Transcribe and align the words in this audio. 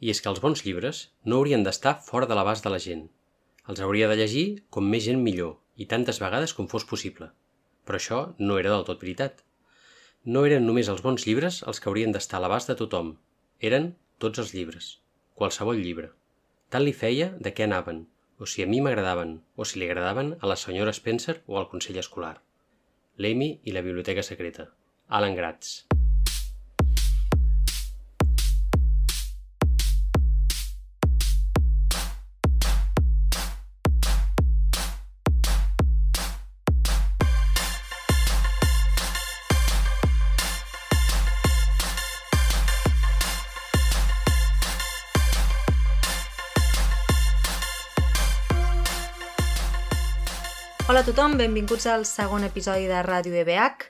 I 0.00 0.10
és 0.12 0.20
que 0.24 0.30
els 0.32 0.40
bons 0.40 0.62
llibres 0.64 1.00
no 1.28 1.38
haurien 1.38 1.64
d'estar 1.64 1.98
fora 2.06 2.28
de 2.28 2.36
l'abast 2.36 2.64
de 2.64 2.72
la 2.72 2.80
gent. 2.80 3.08
Els 3.68 3.82
hauria 3.84 4.08
de 4.08 4.16
llegir 4.16 4.44
com 4.74 4.88
més 4.88 5.04
gent 5.04 5.20
millor 5.22 5.58
i 5.76 5.86
tantes 5.90 6.20
vegades 6.22 6.54
com 6.56 6.68
fos 6.72 6.86
possible. 6.88 7.30
Però 7.84 8.00
això 8.00 8.20
no 8.38 8.56
era 8.60 8.72
del 8.72 8.86
tot 8.88 9.04
veritat. 9.04 9.44
No 10.24 10.46
eren 10.48 10.66
només 10.68 10.88
els 10.92 11.04
bons 11.04 11.26
llibres 11.28 11.60
els 11.66 11.80
que 11.80 11.92
haurien 11.92 12.16
d'estar 12.16 12.40
a 12.40 12.44
l'abast 12.44 12.72
de 12.72 12.78
tothom. 12.80 13.14
Eren 13.60 13.92
tots 14.24 14.40
els 14.42 14.54
llibres. 14.56 14.90
Qualsevol 15.36 15.80
llibre. 15.84 16.10
Tant 16.72 16.84
li 16.86 16.96
feia 16.96 17.30
de 17.36 17.52
què 17.52 17.66
anaven, 17.66 18.04
o 18.40 18.48
si 18.48 18.64
a 18.64 18.68
mi 18.70 18.80
m'agradaven, 18.84 19.38
o 19.56 19.68
si 19.68 19.80
li 19.80 19.88
agradaven 19.88 20.36
a 20.40 20.52
la 20.52 20.56
senyora 20.56 20.96
Spencer 20.96 21.40
o 21.46 21.60
al 21.60 21.68
Consell 21.72 22.00
Escolar. 22.00 22.36
L'Amy 23.20 23.52
i 23.64 23.76
la 23.76 23.84
Biblioteca 23.84 24.24
Secreta. 24.24 24.70
Alan 25.08 25.36
Gratz. 25.36 25.89
Hola 50.90 51.04
a 51.04 51.06
tothom, 51.06 51.36
benvinguts 51.38 51.84
al 51.86 52.02
segon 52.02 52.42
episodi 52.42 52.88
de 52.90 52.98
Ràdio 53.06 53.36
EBH, 53.44 53.84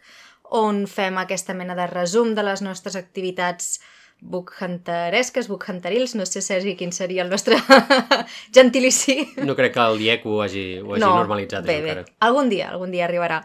on 0.58 0.82
fem 0.84 1.16
aquesta 1.16 1.54
mena 1.56 1.72
de 1.78 1.86
resum 1.88 2.34
de 2.36 2.42
les 2.44 2.60
nostres 2.60 2.98
activitats 2.98 3.78
bookhunteresques, 4.20 5.48
bookhunterils, 5.48 6.12
no 6.20 6.26
sé, 6.28 6.42
Sergi, 6.44 6.74
quin 6.76 6.92
seria 6.92 7.24
el 7.24 7.32
nostre 7.32 7.56
gentilici. 8.58 9.16
No 9.48 9.56
crec 9.56 9.72
que 9.78 9.86
el 9.86 10.04
IEC 10.04 10.26
ho 10.28 10.42
hagi, 10.44 10.66
ho 10.84 10.92
hagi 10.92 11.06
no, 11.06 11.14
normalitzat. 11.22 11.64
bé, 11.64 11.78
bé, 11.80 11.94
encara. 11.94 12.18
algun 12.28 12.52
dia, 12.52 12.68
algun 12.68 12.92
dia 12.92 13.08
arribarà. 13.08 13.40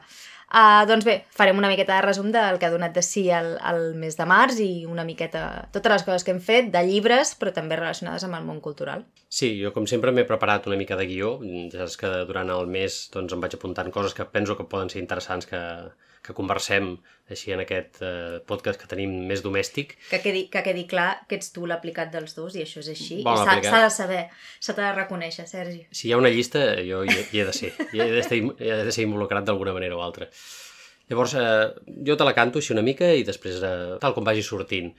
Uh, 0.46 0.86
doncs 0.88 1.06
bé, 1.08 1.16
farem 1.34 1.58
una 1.58 1.70
miqueta 1.72 1.96
de 1.98 2.06
resum 2.06 2.30
del 2.32 2.60
que 2.62 2.68
ha 2.68 2.74
donat 2.74 2.94
de 2.96 3.02
si 3.04 3.26
el, 3.34 3.56
el 3.66 3.96
mes 3.98 4.16
de 4.16 4.28
març 4.30 4.62
i 4.64 4.86
una 4.86 5.04
miqueta 5.08 5.68
totes 5.74 5.92
les 5.92 6.06
coses 6.08 6.24
que 6.24 6.36
hem 6.36 6.42
fet, 6.44 6.70
de 6.74 6.84
llibres, 6.86 7.34
però 7.40 7.54
també 7.56 7.80
relacionades 7.80 8.28
amb 8.28 8.38
el 8.38 8.46
món 8.46 8.62
cultural. 8.64 9.04
Sí, 9.28 9.56
jo 9.60 9.74
com 9.76 9.90
sempre 9.90 10.14
m'he 10.14 10.28
preparat 10.30 10.70
una 10.70 10.78
mica 10.80 10.96
de 11.00 11.08
guió, 11.10 11.36
ja 11.74 11.82
saps 11.82 11.98
que 12.00 12.12
durant 12.30 12.54
el 12.54 12.70
mes 12.72 13.06
doncs, 13.14 13.34
em 13.34 13.42
vaig 13.42 13.58
apuntant 13.58 13.90
coses 13.92 14.14
que 14.14 14.28
penso 14.30 14.56
que 14.56 14.70
poden 14.70 14.94
ser 14.94 15.02
interessants 15.02 15.50
que, 15.50 15.62
que 16.26 16.36
conversem 16.38 16.96
així 17.32 17.54
en 17.56 17.62
aquest 17.64 18.02
eh, 18.06 18.42
podcast 18.50 18.80
que 18.82 18.90
tenim 18.90 19.14
més 19.30 19.42
domèstic. 19.46 19.96
Que 20.10 20.20
quedi, 20.24 20.46
que 20.54 20.62
quedi 20.66 20.86
clar 20.90 21.08
que 21.30 21.40
ets 21.40 21.54
tu 21.56 21.66
l'aplicat 21.70 22.12
dels 22.14 22.36
dos 22.38 22.58
i 22.58 22.64
això 22.66 22.84
és 22.84 22.92
així. 22.94 23.22
Bon 23.26 23.38
I 23.38 23.64
s'ha 23.66 23.82
de 23.86 23.94
saber, 23.94 24.22
s'ha 24.60 24.78
de 24.78 24.92
reconèixer, 24.98 25.48
Sergi. 25.50 25.86
Si 25.92 26.10
hi 26.10 26.14
ha 26.14 26.22
una 26.22 26.34
llista, 26.34 26.68
jo 26.86 27.04
hi, 27.06 27.18
hi 27.32 27.42
he 27.42 27.48
de 27.48 27.56
ser. 27.56 27.74
Hi 27.94 28.04
he 28.04 28.12
de 28.14 28.24
ser, 28.26 28.42
hi 28.42 28.72
he 28.72 28.84
de 28.90 28.94
ser 28.94 29.08
involucrat 29.08 29.48
d'alguna 29.48 29.74
manera 29.78 29.98
o 29.98 30.06
altra. 30.06 30.30
Llavors, 31.10 31.36
eh, 31.38 31.94
jo 32.06 32.18
te 32.18 32.26
la 32.26 32.34
canto 32.38 32.62
així 32.62 32.74
una 32.74 32.86
mica 32.86 33.12
i 33.14 33.26
després, 33.26 33.62
eh, 33.62 33.98
tal 34.02 34.18
com 34.18 34.26
vagi 34.26 34.46
sortint. 34.46 34.94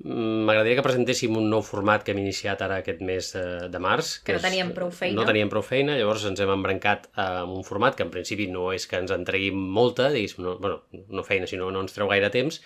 Mm, 0.00 0.44
M'agradaria 0.48 0.78
que 0.78 0.84
presentéssim 0.86 1.34
un 1.36 1.50
nou 1.52 1.60
format 1.66 2.00
que 2.04 2.14
hem 2.14 2.20
iniciat 2.22 2.62
ara 2.64 2.78
aquest 2.80 3.02
mes 3.04 3.26
eh, 3.36 3.68
de 3.68 3.80
març. 3.84 4.14
Que 4.24 4.32
no 4.32 4.40
és- 4.40 4.46
teníem 4.46 4.70
prou 4.76 4.90
feina. 4.96 5.18
No 5.20 5.26
teníem 5.28 5.50
prou 5.52 5.62
feina, 5.66 5.96
llavors 5.98 6.24
ens 6.30 6.40
hem 6.40 6.52
embrancat 6.54 7.10
amb 7.20 7.52
un 7.58 7.64
format 7.68 7.98
que 7.98 8.06
en 8.06 8.10
principi 8.14 8.46
no 8.48 8.70
és 8.72 8.86
que 8.88 8.96
ens 9.02 9.12
en 9.12 9.26
tregui 9.28 9.50
molta, 9.52 10.08
diguéssim, 10.14 10.40
no, 10.46 10.56
bueno, 10.58 10.82
no 11.12 11.22
feina, 11.26 11.46
sinó 11.50 11.68
no 11.70 11.82
ens 11.84 11.92
treu 11.92 12.08
gaire 12.08 12.30
temps, 12.32 12.62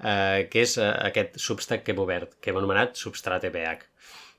eh, 0.00 0.48
que 0.50 0.62
és 0.64 0.78
eh, 0.80 0.88
aquest 1.10 1.36
Substack 1.36 1.84
que 1.84 1.92
hem 1.92 2.00
obert, 2.00 2.38
que 2.40 2.50
hem 2.54 2.56
anomenat 2.62 2.96
Substrat 2.96 3.44
EBH 3.44 3.84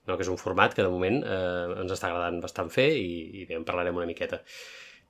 no? 0.08 0.16
que 0.18 0.24
és 0.26 0.30
un 0.34 0.38
format 0.42 0.74
que 0.74 0.82
de 0.82 0.90
moment 0.90 1.22
eh, 1.22 1.82
ens 1.84 1.94
està 1.94 2.10
agradant 2.10 2.42
bastant 2.42 2.72
fer 2.74 2.90
i, 2.98 3.44
i 3.44 3.46
bé, 3.46 3.54
en 3.60 3.64
parlarem 3.68 3.96
una 4.02 4.10
miqueta. 4.10 4.42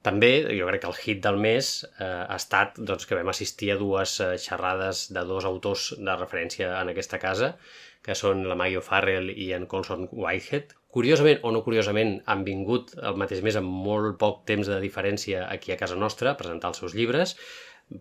També, 0.02 0.32
jo 0.58 0.66
crec 0.66 0.82
que 0.82 0.90
el 0.90 0.98
hit 0.98 1.20
del 1.22 1.38
mes 1.38 1.72
eh, 1.86 2.06
ha 2.06 2.38
estat 2.40 2.80
doncs, 2.82 3.06
que 3.06 3.18
vam 3.18 3.30
assistir 3.30 3.70
a 3.74 3.78
dues 3.78 4.16
eh, 4.24 4.34
xerrades 4.42 5.06
de 5.14 5.24
dos 5.30 5.46
autors 5.46 5.92
de 5.98 6.16
referència 6.18 6.72
en 6.80 6.90
aquesta 6.90 7.20
casa, 7.22 7.54
que 8.02 8.16
són 8.18 8.48
la 8.50 8.58
Maggie 8.58 8.80
O'Farrell 8.82 9.30
i 9.30 9.52
en 9.54 9.68
Colson 9.70 10.08
Whitehead. 10.10 10.74
Curiosament 10.92 11.46
o 11.46 11.52
no 11.54 11.62
curiosament, 11.64 12.16
han 12.26 12.42
vingut 12.48 12.96
el 12.98 13.20
mateix 13.22 13.44
mes 13.46 13.60
amb 13.62 13.70
molt 13.70 14.18
poc 14.24 14.42
temps 14.50 14.68
de 14.68 14.80
diferència 14.82 15.46
aquí 15.48 15.72
a 15.72 15.78
casa 15.80 16.00
nostra 16.00 16.34
a 16.34 16.40
presentar 16.40 16.74
els 16.74 16.82
seus 16.82 16.98
llibres, 16.98 17.38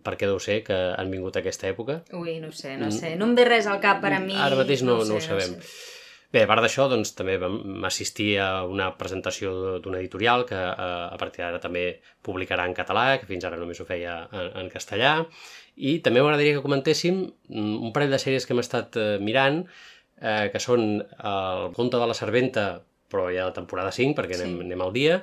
perquè 0.01 0.25
deu 0.25 0.41
ser 0.41 0.61
que 0.65 0.75
han 0.97 1.13
vingut 1.13 1.37
a 1.37 1.45
aquesta 1.45 1.69
època. 1.69 2.01
Ui, 2.17 2.39
no 2.41 2.49
ho 2.49 2.55
sé, 2.55 2.77
no 2.81 2.89
sé. 2.95 3.13
No 3.19 3.29
em 3.29 3.37
ve 3.37 3.45
res 3.45 3.69
al 3.69 3.81
cap 3.83 4.01
per 4.01 4.15
a 4.15 4.19
mi. 4.19 4.33
Mm. 4.33 4.45
Ara 4.47 4.57
mateix 4.63 4.81
no, 4.87 4.97
no, 5.05 5.19
ho 5.19 5.21
sé, 5.21 5.35
sabem. 5.35 5.57
sé. 5.61 6.00
Bé, 6.31 6.45
a 6.45 6.47
part 6.47 6.63
d'això, 6.63 6.85
doncs, 6.87 7.09
també 7.17 7.33
vam 7.41 7.83
assistir 7.83 8.37
a 8.39 8.63
una 8.63 8.85
presentació 8.95 9.79
d'una 9.83 9.99
editorial 9.99 10.45
que 10.47 10.55
eh, 10.55 10.85
a 11.11 11.17
partir 11.19 11.43
d'ara 11.43 11.59
també 11.59 11.81
publicarà 12.23 12.63
en 12.69 12.75
català, 12.77 13.17
que 13.19 13.27
fins 13.27 13.43
ara 13.43 13.59
només 13.59 13.81
ho 13.83 13.87
feia 13.89 14.13
en, 14.31 14.47
en 14.61 14.69
castellà, 14.71 15.17
i 15.75 15.97
també 16.05 16.23
m'agradaria 16.23 16.55
que 16.55 16.63
comentéssim 16.63 17.17
mm, 17.25 17.75
un 17.83 17.91
parell 17.91 18.15
de 18.15 18.21
sèries 18.23 18.47
que 18.47 18.55
hem 18.55 18.63
estat 18.63 18.95
eh, 18.95 19.09
mirant, 19.19 19.65
eh, 20.21 20.47
que 20.53 20.63
són 20.63 21.01
El 21.03 21.73
conte 21.75 21.99
de 21.99 22.07
la 22.07 22.15
serventa, 22.15 22.65
però 23.11 23.27
ja 23.35 23.49
de 23.49 23.57
temporada 23.59 23.91
5, 23.91 24.15
perquè 24.15 24.39
anem, 24.39 24.55
Sí. 24.61 24.65
anem 24.69 24.85
al 24.87 24.95
dia, 24.95 25.19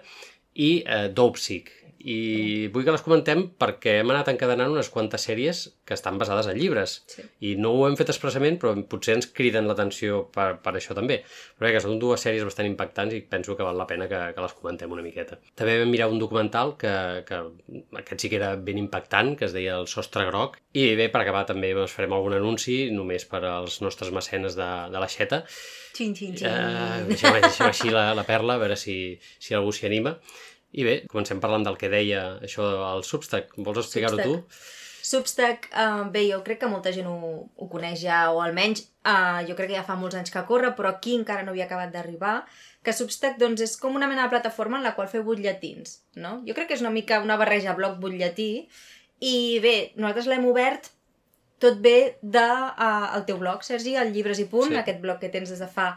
i 0.60 0.70
eh, 0.84 1.06
Dopesick. 1.08 1.72
I 2.08 2.68
vull 2.72 2.86
que 2.86 2.94
les 2.94 3.02
comentem 3.04 3.42
perquè 3.60 3.98
hem 4.00 4.12
anat 4.14 4.30
encadenant 4.32 4.72
unes 4.72 4.88
quantes 4.92 5.26
sèries 5.28 5.64
que 5.84 5.96
estan 5.96 6.16
basades 6.20 6.48
en 6.48 6.56
llibres. 6.56 6.98
Sí. 7.10 7.24
I 7.50 7.54
no 7.60 7.74
ho 7.74 7.84
hem 7.88 7.98
fet 7.98 8.12
expressament, 8.14 8.56
però 8.60 8.72
potser 8.88 9.18
ens 9.18 9.28
criden 9.34 9.68
l'atenció 9.68 10.22
per, 10.32 10.54
per 10.64 10.72
això 10.78 10.96
també. 10.96 11.20
Però 11.58 11.68
bé, 11.68 11.74
que 11.76 11.82
són 11.84 11.98
dues 12.00 12.24
sèries 12.24 12.46
bastant 12.48 12.68
impactants 12.70 13.16
i 13.16 13.20
penso 13.20 13.56
que 13.58 13.66
val 13.66 13.76
la 13.76 13.88
pena 13.90 14.08
que, 14.08 14.22
que 14.34 14.44
les 14.44 14.56
comentem 14.56 14.94
una 14.94 15.04
miqueta. 15.04 15.40
També 15.58 15.78
vam 15.82 15.92
mirar 15.92 16.08
un 16.12 16.22
documental 16.22 16.76
que, 16.80 16.94
que 17.28 17.42
aquest 18.00 18.24
sí 18.24 18.32
que 18.32 18.40
era 18.40 18.54
ben 18.56 18.80
impactant, 18.80 19.34
que 19.36 19.48
es 19.48 19.56
deia 19.56 19.76
El 19.82 19.90
sostre 19.90 20.24
groc. 20.30 20.58
I 20.78 20.90
bé, 20.98 21.10
per 21.12 21.22
acabar 21.24 21.44
també 21.48 21.74
doncs, 21.76 21.92
farem 21.96 22.16
algun 22.16 22.38
anunci 22.38 22.86
només 22.94 23.28
per 23.28 23.42
als 23.48 23.82
nostres 23.84 24.14
mecenes 24.14 24.56
de, 24.56 24.70
de 24.92 25.02
la 25.02 25.10
xeta. 25.12 25.44
Xin, 25.98 26.14
xin, 26.14 26.36
xin. 26.38 26.46
Uh, 26.46 27.08
deixem, 27.08 27.40
deixem 27.42 27.68
així 27.68 27.90
la, 27.92 28.12
la 28.14 28.24
perla, 28.28 28.56
a 28.56 28.62
veure 28.62 28.76
si, 28.78 29.18
si 29.42 29.56
algú 29.58 29.74
s'hi 29.74 29.88
anima. 29.88 30.14
I 30.72 30.84
bé, 30.84 30.96
comencem 31.08 31.40
parlant 31.40 31.64
del 31.64 31.78
que 31.80 31.88
deia 31.88 32.38
això 32.44 32.66
del 32.68 33.04
Substack. 33.06 33.54
Vols 33.56 33.80
explicar-ho 33.84 34.18
tu? 34.20 34.34
Substack, 35.08 35.70
uh, 35.72 36.02
bé, 36.12 36.26
jo 36.28 36.42
crec 36.44 36.58
que 36.60 36.68
molta 36.68 36.90
gent 36.92 37.06
ho, 37.08 37.14
ho 37.56 37.68
coneix 37.72 38.02
ja, 38.02 38.26
o 38.34 38.42
almenys 38.44 38.82
uh, 39.08 39.40
jo 39.48 39.54
crec 39.56 39.70
que 39.70 39.78
ja 39.78 39.84
fa 39.86 39.96
molts 39.96 40.18
anys 40.18 40.34
que 40.34 40.42
corre, 40.44 40.74
però 40.76 40.90
aquí 40.90 41.14
encara 41.16 41.46
no 41.46 41.54
havia 41.54 41.64
acabat 41.64 41.94
d'arribar, 41.94 42.42
que 42.84 42.92
Substack 42.92 43.38
doncs, 43.40 43.62
és 43.64 43.78
com 43.80 43.96
una 43.96 44.08
mena 44.10 44.26
de 44.26 44.34
plataforma 44.34 44.76
en 44.76 44.84
la 44.84 44.92
qual 44.98 45.08
fer 45.08 45.22
butlletins, 45.24 46.02
no? 46.20 46.42
Jo 46.44 46.52
crec 46.58 46.68
que 46.68 46.76
és 46.76 46.84
una 46.84 46.92
mica 46.92 47.22
una 47.24 47.38
barreja 47.40 47.72
blog-butlletí, 47.78 48.50
i 49.24 49.34
bé, 49.64 49.74
nosaltres 49.96 50.28
l'hem 50.28 50.44
obert 50.50 50.92
tot 51.58 51.80
bé 51.82 52.18
de, 52.20 52.44
uh, 52.44 53.08
el 53.16 53.24
teu 53.26 53.40
blog, 53.40 53.64
Sergi, 53.64 53.96
el 53.96 54.12
Llibres 54.12 54.44
i 54.44 54.46
Punt, 54.50 54.74
Sí. 54.74 54.76
aquest 54.76 55.00
blog 55.00 55.18
que 55.24 55.32
tens 55.32 55.48
des 55.48 55.58
de 55.64 55.66
fa 55.72 55.94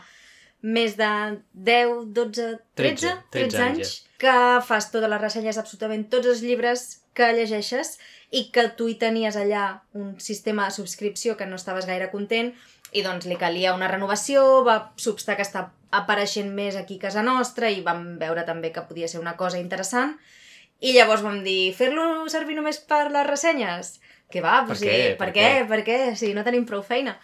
més 0.62 0.96
de 0.98 1.10
10, 1.54 2.08
12, 2.14 2.48
13, 2.78 3.14
13 3.34 3.36
13 3.36 3.62
anys, 3.66 3.80
anys, 3.80 3.94
que 4.22 4.36
fas 4.68 4.92
totes 4.94 5.10
les 5.10 5.22
ressenyes 5.22 5.58
absolutament 5.58 6.06
tots 6.10 6.30
els 6.30 6.44
llibres 6.46 6.84
que 7.18 7.32
llegeixes 7.36 7.98
i 8.32 8.46
que 8.54 8.68
tu 8.78 8.88
hi 8.88 8.96
tenies 9.02 9.36
allà 9.36 9.82
un 9.98 10.14
sistema 10.20 10.70
de 10.70 10.76
subscripció 10.78 11.36
que 11.38 11.50
no 11.50 11.58
estaves 11.60 11.90
gaire 11.90 12.12
content 12.14 12.54
i 12.92 13.04
doncs 13.04 13.26
li 13.28 13.38
calia 13.40 13.74
una 13.74 13.90
renovació, 13.92 14.64
va 14.68 14.94
Substack 15.00 15.42
està 15.44 15.70
apareixent 15.92 16.52
més 16.56 16.78
aquí 16.80 17.00
a 17.00 17.08
casa 17.08 17.24
nostra 17.24 17.72
i 17.72 17.82
vam 17.84 18.16
veure 18.20 18.46
també 18.48 18.72
que 18.72 18.86
podia 18.88 19.10
ser 19.12 19.20
una 19.20 19.36
cosa 19.40 19.60
interessant 19.60 20.16
i 20.82 20.96
llavors 20.96 21.22
vam 21.22 21.44
dir, 21.46 21.74
fer-lo 21.78 22.28
servir 22.32 22.56
només 22.58 22.80
per 22.90 23.06
les 23.14 23.28
ressenyes? 23.28 24.00
Que 24.32 24.42
va, 24.42 24.62
Per 24.64 24.72
pues, 24.72 24.82
què? 24.82 24.96
sí, 24.96 25.10
per, 25.20 25.28
Per 25.28 25.34
què? 25.36 25.44
què? 25.44 25.68
Per 25.70 25.82
què? 25.86 26.00
Si 26.18 26.32
no 26.34 26.46
tenim 26.48 26.66
prou 26.66 26.82
feina. 26.82 27.18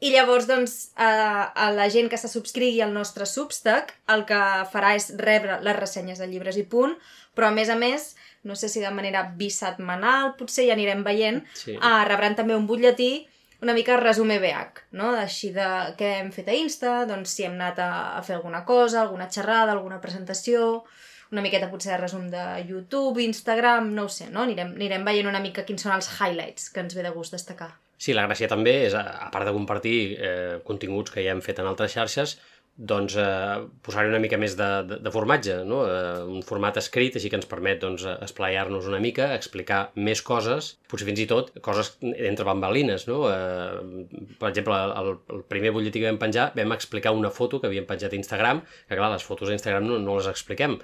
I 0.00 0.12
llavors, 0.14 0.46
doncs, 0.46 0.92
a, 0.94 1.50
a 1.58 1.70
la 1.74 1.88
gent 1.90 2.06
que 2.08 2.18
se 2.20 2.28
subscrigui 2.30 2.80
al 2.84 2.92
nostre 2.94 3.26
Substack, 3.26 3.96
el 4.14 4.22
que 4.28 4.38
farà 4.72 4.92
és 4.94 5.08
rebre 5.18 5.58
les 5.66 5.76
ressenyes 5.76 6.20
de 6.22 6.28
llibres 6.30 6.56
i 6.56 6.62
punt, 6.62 6.94
però 7.34 7.48
a 7.48 7.54
més 7.54 7.68
a 7.68 7.74
més, 7.78 8.12
no 8.46 8.54
sé 8.54 8.68
si 8.70 8.78
de 8.80 8.92
manera 8.94 9.24
bisetmanal, 9.40 10.36
potser 10.38 10.68
ja 10.68 10.76
anirem 10.78 11.02
veient, 11.02 11.42
Sí. 11.54 11.76
ah, 11.80 12.04
rebran 12.06 12.36
també 12.38 12.54
un 12.54 12.66
butlletí 12.70 13.26
una 13.60 13.74
mica 13.74 13.96
resum 13.98 14.30
EBH, 14.30 14.84
no? 14.92 15.10
Així 15.18 15.50
de 15.50 15.66
què 15.98 16.12
hem 16.20 16.30
fet 16.30 16.46
a 16.46 16.54
Insta, 16.54 16.92
doncs 17.10 17.32
si 17.34 17.42
hem 17.42 17.56
anat 17.58 17.80
a, 17.82 17.90
a 18.18 18.22
fer 18.22 18.36
alguna 18.36 18.64
cosa, 18.64 19.00
alguna 19.02 19.26
xerrada, 19.34 19.72
alguna 19.72 20.00
presentació, 20.00 20.84
una 21.32 21.42
miqueta 21.42 21.66
potser 21.70 21.90
de 21.96 21.98
resum 21.98 22.28
de 22.30 22.44
YouTube, 22.68 23.18
Instagram, 23.24 23.90
no 23.96 24.04
ho 24.06 24.08
sé, 24.08 24.30
no? 24.30 24.44
Anirem, 24.46 24.70
anirem 24.78 25.04
veient 25.04 25.26
una 25.26 25.42
mica 25.42 25.66
quins 25.66 25.82
són 25.82 25.96
els 25.96 26.06
highlights 26.20 26.70
que 26.70 26.80
ens 26.86 26.94
ve 26.94 27.02
de 27.02 27.10
gust 27.10 27.34
destacar. 27.34 27.72
Sí, 27.98 28.14
la 28.14 28.28
gràcia 28.28 28.46
també 28.50 28.76
és, 28.86 28.94
a 28.94 29.28
part 29.34 29.48
de 29.48 29.54
compartir 29.56 29.98
eh, 30.14 30.58
continguts 30.66 31.10
que 31.10 31.24
ja 31.24 31.34
hem 31.34 31.42
fet 31.42 31.58
en 31.58 31.66
altres 31.66 31.96
xarxes, 31.96 32.36
doncs, 32.78 33.16
eh, 33.18 33.64
posar-hi 33.82 34.12
una 34.12 34.20
mica 34.22 34.38
més 34.38 34.54
de, 34.58 34.66
de, 34.86 34.98
de 35.02 35.10
formatge, 35.10 35.56
no? 35.66 35.80
eh, 35.90 36.20
un 36.30 36.44
format 36.46 36.78
escrit, 36.78 37.16
així 37.18 37.30
que 37.32 37.34
ens 37.40 37.48
permet 37.50 37.80
doncs, 37.82 38.04
esplaiar-nos 38.28 38.86
una 38.86 39.00
mica, 39.02 39.32
explicar 39.34 39.80
més 39.98 40.22
coses, 40.22 40.76
potser 40.90 41.08
fins 41.08 41.24
i 41.24 41.26
tot 41.32 41.50
coses 41.64 41.96
entre 42.12 42.46
bambalines. 42.46 43.08
No? 43.10 43.24
Eh, 43.32 44.06
per 44.38 44.52
exemple, 44.52 44.78
el, 45.02 45.10
el 45.34 45.42
primer 45.50 45.74
butlletí 45.74 46.04
que 46.04 46.06
vam 46.06 46.22
penjar 46.22 46.52
vam 46.54 46.76
explicar 46.76 47.16
una 47.18 47.34
foto 47.34 47.58
que 47.58 47.66
havíem 47.66 47.88
penjat 47.88 48.14
a 48.14 48.20
Instagram, 48.20 48.62
que 48.86 49.00
clar, 49.00 49.10
les 49.16 49.26
fotos 49.26 49.50
a 49.50 49.58
Instagram 49.58 49.90
no, 49.90 49.98
no 50.04 50.20
les 50.20 50.30
expliquem, 50.30 50.78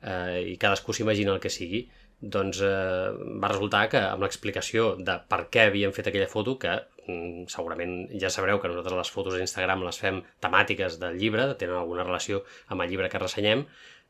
eh, 0.00 0.40
i 0.54 0.56
cadascú 0.56 0.96
s'imagina 0.96 1.36
el 1.36 1.44
que 1.44 1.52
sigui 1.52 1.84
doncs 2.24 2.60
eh, 2.64 3.12
va 3.42 3.50
resultar 3.52 3.84
que 3.92 4.00
amb 4.00 4.24
l'explicació 4.24 4.94
de 4.96 5.16
per 5.28 5.44
què 5.52 5.68
havíem 5.68 5.92
fet 5.96 6.08
aquella 6.08 6.28
foto, 6.30 6.56
que 6.60 6.72
mm, 7.06 7.46
segurament 7.52 7.96
ja 8.20 8.30
sabreu 8.32 8.60
que 8.60 8.70
nosaltres 8.70 9.00
les 9.00 9.12
fotos 9.12 9.36
a 9.36 9.42
Instagram 9.44 9.84
les 9.84 9.98
fem 10.00 10.22
temàtiques 10.44 10.98
del 11.02 11.18
llibre, 11.20 11.50
tenen 11.60 11.76
alguna 11.80 12.06
relació 12.06 12.44
amb 12.68 12.84
el 12.84 12.92
llibre 12.92 13.10
que 13.12 13.20
ressenyem, 13.20 13.66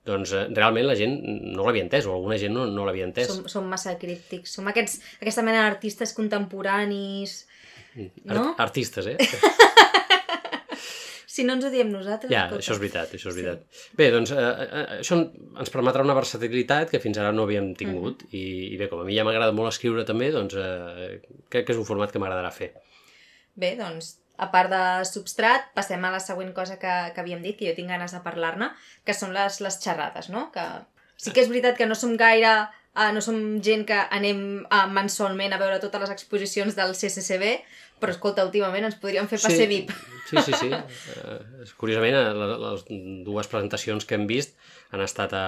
doncs 0.06 0.34
eh, 0.36 0.46
realment 0.54 0.88
la 0.88 0.96
gent 0.98 1.18
no 1.24 1.66
l'havia 1.66 1.86
entès, 1.86 2.06
o 2.06 2.14
alguna 2.14 2.38
gent 2.40 2.54
no, 2.54 2.68
no 2.70 2.86
l'havia 2.86 3.08
entès. 3.08 3.32
Som, 3.32 3.48
som 3.50 3.68
massa 3.70 3.96
críptics, 4.00 4.54
som 4.58 4.70
aquests, 4.70 5.00
aquesta 5.20 5.46
mena 5.46 5.66
d'artistes 5.66 6.14
contemporanis... 6.16 7.42
Mm, 7.94 8.10
no? 8.30 8.50
Art 8.52 8.66
artistes, 8.68 9.10
eh? 9.14 9.18
Si 11.34 11.42
no 11.42 11.56
ens 11.56 11.66
ho 11.66 11.70
diem 11.72 11.88
nosaltres... 11.90 12.30
Ja, 12.30 12.44
escolta. 12.44 12.62
això 12.62 12.74
és 12.76 12.80
veritat, 12.82 13.14
això 13.16 13.30
és 13.32 13.38
veritat. 13.40 13.62
Sí. 13.74 13.96
Bé, 13.98 14.10
doncs 14.14 14.30
eh, 14.34 14.42
eh, 14.64 14.82
això 15.00 15.18
ens 15.18 15.72
permetrà 15.74 16.04
una 16.06 16.14
versatilitat 16.14 16.92
que 16.92 17.00
fins 17.02 17.18
ara 17.18 17.32
no 17.34 17.48
havíem 17.48 17.72
tingut. 17.78 18.22
Mm 18.22 18.28
-hmm. 18.28 18.38
I, 18.38 18.74
I 18.74 18.76
bé, 18.78 18.88
com 18.90 19.00
a 19.02 19.06
mi 19.08 19.16
ja 19.16 19.24
m'agrada 19.26 19.52
molt 19.52 19.72
escriure 19.72 20.04
també, 20.06 20.30
doncs 20.30 20.54
eh, 20.54 21.20
crec 21.48 21.66
que 21.66 21.72
és 21.74 21.80
un 21.80 21.88
format 21.88 22.12
que 22.12 22.20
m'agradarà 22.22 22.52
fer. 22.54 22.70
Bé, 23.54 23.74
doncs, 23.76 24.14
a 24.36 24.50
part 24.50 24.70
de 24.70 25.04
substrat, 25.06 25.68
passem 25.74 26.04
a 26.04 26.10
la 26.10 26.20
següent 26.20 26.52
cosa 26.54 26.78
que, 26.78 26.94
que 27.14 27.20
havíem 27.20 27.42
dit, 27.42 27.58
que 27.58 27.68
jo 27.68 27.74
tinc 27.74 27.88
ganes 27.88 28.12
de 28.12 28.20
parlar-ne, 28.22 28.70
que 29.04 29.14
són 29.14 29.34
les, 29.34 29.60
les 29.60 29.78
xerrades, 29.82 30.28
no? 30.28 30.50
Que 30.54 30.64
sí 31.16 31.32
que 31.32 31.42
és 31.44 31.50
veritat 31.50 31.76
que 31.76 31.86
no 31.86 31.94
som 31.94 32.16
gaire... 32.16 32.54
Uh, 32.94 33.10
no 33.10 33.18
som 33.18 33.58
gent 33.58 33.80
que 33.88 33.96
anem 34.14 34.38
uh, 34.70 34.84
mensualment 34.86 35.50
a 35.50 35.56
veure 35.58 35.80
totes 35.82 36.00
les 36.04 36.10
exposicions 36.14 36.76
del 36.78 36.92
CCCB, 36.94 37.48
però 38.02 38.14
escolta, 38.14 38.44
últimament 38.46 38.88
ens 38.88 38.96
podríem 39.00 39.28
fer 39.30 39.40
passe 39.42 39.58
sí, 39.62 39.68
VIP. 39.70 39.92
Sí, 40.28 40.40
sí, 40.46 40.54
sí. 40.56 40.70
Uh, 40.70 41.66
curiosament, 41.80 42.16
les, 42.40 42.54
les 42.64 42.86
dues 43.26 43.50
presentacions 43.50 44.08
que 44.08 44.18
hem 44.18 44.26
vist 44.30 44.56
han 44.94 45.04
estat 45.04 45.34
a, 45.36 45.44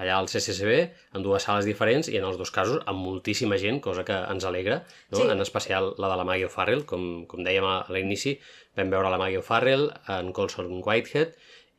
allà 0.00 0.18
al 0.18 0.28
CCCB, 0.28 0.76
en 1.14 1.22
dues 1.22 1.46
sales 1.46 1.66
diferents 1.68 2.08
i 2.10 2.18
en 2.18 2.26
els 2.26 2.38
dos 2.38 2.50
casos 2.54 2.82
amb 2.90 3.02
moltíssima 3.04 3.58
gent, 3.62 3.80
cosa 3.84 4.04
que 4.06 4.14
ens 4.14 4.46
alegra, 4.48 4.82
no? 5.12 5.20
Sí. 5.20 5.28
en 5.30 5.42
especial 5.44 5.92
la 6.02 6.10
de 6.10 6.16
la 6.18 6.26
Maggie 6.26 6.48
O'Farrell, 6.50 6.84
com, 6.88 7.24
com 7.30 7.44
dèiem 7.46 7.66
a, 7.68 7.76
a 7.86 7.94
l'inici, 7.94 8.36
vam 8.78 8.90
veure 8.90 9.12
la 9.12 9.20
Maggie 9.22 9.42
O'Farrell 9.42 9.90
en 10.16 10.32
Colson 10.34 10.72
Whitehead 10.82 11.36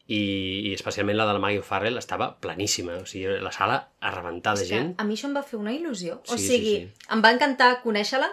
i, 0.07 0.21
i 0.69 0.73
especialment 0.77 1.17
la 1.17 1.27
de 1.27 1.35
la 1.35 1.41
Maggie 1.43 1.63
O'Farrell 1.63 1.99
estava 1.99 2.29
planíssima, 2.39 3.01
o 3.03 3.09
sigui, 3.09 3.39
la 3.43 3.51
sala 3.51 3.81
a 3.99 4.13
rebentar 4.15 4.55
de 4.59 4.69
gent. 4.69 4.93
a 5.01 5.07
mi 5.07 5.17
això 5.19 5.27
em 5.27 5.35
va 5.35 5.43
fer 5.43 5.59
una 5.59 5.75
il·lusió, 5.75 6.21
sí, 6.23 6.35
o 6.35 6.39
sigui, 6.39 6.75
sí, 6.77 6.93
sí. 6.93 7.09
em 7.11 7.25
va 7.25 7.33
encantar 7.35 7.73
conèixer-la, 7.83 8.31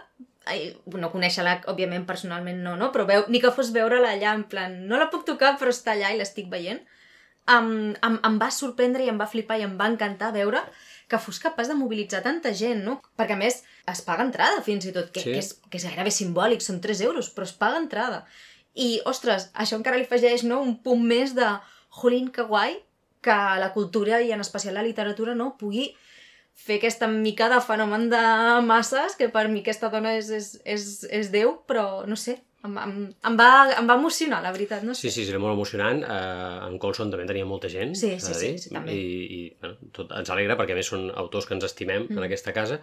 no 0.99 1.11
conèixer-la, 1.12 1.61
òbviament, 1.71 2.06
personalment 2.09 2.62
no, 2.65 2.77
no? 2.79 2.91
però 2.94 3.06
veu, 3.09 3.27
ni 3.29 3.41
que 3.43 3.53
fos 3.55 3.73
veure-la 3.75 4.15
allà, 4.17 4.35
en 4.35 4.44
plan, 4.50 4.75
no 4.89 4.99
la 5.00 5.11
puc 5.12 5.27
tocar, 5.29 5.56
però 5.61 5.73
està 5.75 5.94
allà 5.94 6.12
i 6.12 6.19
l'estic 6.21 6.49
veient, 6.53 6.81
em, 7.50 7.69
em, 7.94 8.17
em 8.29 8.39
va 8.39 8.50
sorprendre 8.55 9.05
i 9.05 9.11
em 9.11 9.19
va 9.19 9.29
flipar 9.31 9.59
i 9.59 9.67
em 9.67 9.75
va 9.79 9.91
encantar 9.91 10.33
veure 10.35 10.62
que 11.11 11.19
fos 11.21 11.41
capaç 11.43 11.69
de 11.69 11.77
mobilitzar 11.77 12.23
tanta 12.25 12.55
gent, 12.56 12.81
no? 12.87 13.00
Perquè, 13.19 13.37
a 13.37 13.41
més, 13.41 13.61
es 13.91 14.00
paga 14.06 14.25
entrada, 14.25 14.62
fins 14.65 14.87
i 14.89 14.94
tot, 14.94 15.11
que, 15.12 15.21
sí. 15.21 15.35
que, 15.35 15.43
és, 15.43 15.53
que 15.69 15.79
és 15.81 15.85
gairebé 15.85 16.15
simbòlic, 16.15 16.62
són 16.65 16.81
3 16.81 17.03
euros, 17.05 17.29
però 17.35 17.44
es 17.49 17.53
paga 17.59 17.83
entrada. 17.83 18.23
I, 18.73 19.03
ostres, 19.11 19.50
això 19.53 19.77
encara 19.77 19.99
li 20.00 20.06
afegeix 20.06 20.47
no, 20.49 20.62
un 20.65 20.79
punt 20.81 21.03
més 21.05 21.35
de, 21.37 21.50
jolín, 21.93 22.31
que 22.33 22.43
guai, 22.43 22.81
que 23.23 23.35
la 23.61 23.73
cultura 23.73 24.21
i 24.23 24.33
en 24.33 24.41
especial 24.41 24.75
la 24.75 24.83
literatura 24.83 25.35
no 25.35 25.56
pugui 25.59 25.93
fer 26.59 26.79
aquesta 26.79 27.09
mica 27.11 27.49
de 27.51 27.59
fenomen 27.65 28.09
de 28.13 28.23
masses, 28.67 29.17
que 29.19 29.29
per 29.33 29.49
mi 29.51 29.63
aquesta 29.65 29.91
dona 29.93 30.17
és, 30.19 30.31
és, 30.31 30.55
és, 30.65 30.89
és 31.11 31.31
Déu, 31.33 31.57
però 31.69 32.05
no 32.07 32.19
sé, 32.19 32.37
em, 32.63 32.77
em, 32.79 32.99
em, 33.11 33.39
va, 33.39 33.49
em 33.79 33.89
va 33.91 33.97
emocionar, 33.99 34.43
la 34.45 34.53
veritat. 34.55 34.85
No 34.87 34.95
sé. 34.95 35.09
Sí, 35.09 35.15
sí, 35.17 35.27
seria 35.27 35.43
molt 35.43 35.57
emocionant. 35.57 36.05
Uh, 36.07 36.69
en 36.69 36.79
Colson 36.83 37.11
també 37.11 37.27
tenia 37.27 37.49
molta 37.49 37.71
gent. 37.73 37.97
Sí, 37.99 38.15
sí, 38.23 38.37
sí, 38.39 38.53
sí, 38.63 38.75
també. 38.75 38.95
I, 38.95 39.25
i 39.39 39.41
bueno, 39.63 39.91
tot, 39.97 40.15
ens 40.19 40.31
alegra 40.31 40.59
perquè 40.61 40.77
a 40.77 40.79
més 40.79 40.93
són 40.93 41.09
autors 41.11 41.49
que 41.49 41.57
ens 41.59 41.67
estimem 41.67 42.07
mm. 42.07 42.21
en 42.21 42.29
aquesta 42.29 42.55
casa 42.55 42.79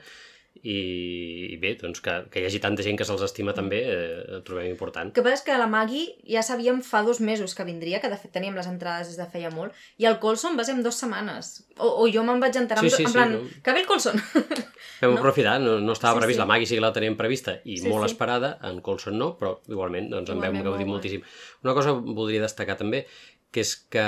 i, 0.60 1.54
i 1.54 1.58
bé, 1.60 1.74
doncs 1.80 2.02
que, 2.04 2.14
que 2.32 2.42
hi 2.42 2.48
hagi 2.50 2.60
tanta 2.64 2.84
gent 2.84 2.98
que 3.00 3.06
se'ls 3.08 3.24
estima 3.24 3.54
també 3.56 3.80
eh, 3.88 4.38
ho 4.38 4.42
trobem 4.46 4.68
important. 4.68 5.12
El 5.12 5.16
que 5.16 5.24
passa 5.24 5.46
que 5.48 5.56
la 5.60 5.70
Maggie 5.72 6.18
ja 6.28 6.44
sabíem 6.44 6.82
fa 6.84 7.02
dos 7.08 7.22
mesos 7.24 7.56
que 7.56 7.66
vindria, 7.68 8.02
que 8.04 8.12
de 8.12 8.18
fet 8.20 8.34
teníem 8.36 8.58
les 8.60 8.68
entrades 8.68 9.12
des 9.12 9.20
de 9.20 9.28
feia 9.32 9.52
molt, 9.54 9.76
i 9.98 10.10
el 10.10 10.20
Colson 10.20 10.60
va 10.60 10.66
ser 10.68 10.76
en 10.76 10.84
dues 10.84 11.00
setmanes. 11.00 11.54
O, 11.78 11.88
o 12.04 12.10
jo 12.12 12.26
me'n 12.28 12.44
vaig 12.44 12.60
enterar 12.60 12.84
sí, 12.84 12.92
sí, 12.92 13.08
en 13.08 13.16
plan, 13.16 13.36
sí, 13.38 13.40
no? 13.40 13.64
que 13.64 13.78
ve 13.78 13.84
el 13.86 13.90
Colson. 13.90 14.20
Vam 15.00 15.16
no? 15.16 15.22
aprofitar, 15.22 15.56
no, 15.64 15.78
no 15.80 15.96
estava 15.96 16.18
sí, 16.18 16.26
previst, 16.26 16.38
sí. 16.38 16.44
la 16.44 16.50
Maggie 16.52 16.68
sí 16.68 16.76
que 16.80 16.84
la 16.84 16.92
teníem 16.96 17.16
prevista 17.20 17.56
i 17.64 17.80
sí, 17.80 17.88
molt 17.88 18.10
sí. 18.10 18.14
esperada, 18.14 18.58
en 18.68 18.84
Colson 18.84 19.16
no, 19.20 19.32
però 19.40 19.56
igualment 19.72 20.12
doncs, 20.12 20.34
en 20.36 20.44
vam 20.44 20.60
gaudir 20.66 20.90
moltíssim. 20.90 21.24
Una 21.64 21.76
cosa 21.78 21.96
voldria 21.96 22.44
destacar 22.44 22.76
també, 22.80 23.06
que 23.52 23.64
és 23.66 23.72
que 23.94 24.04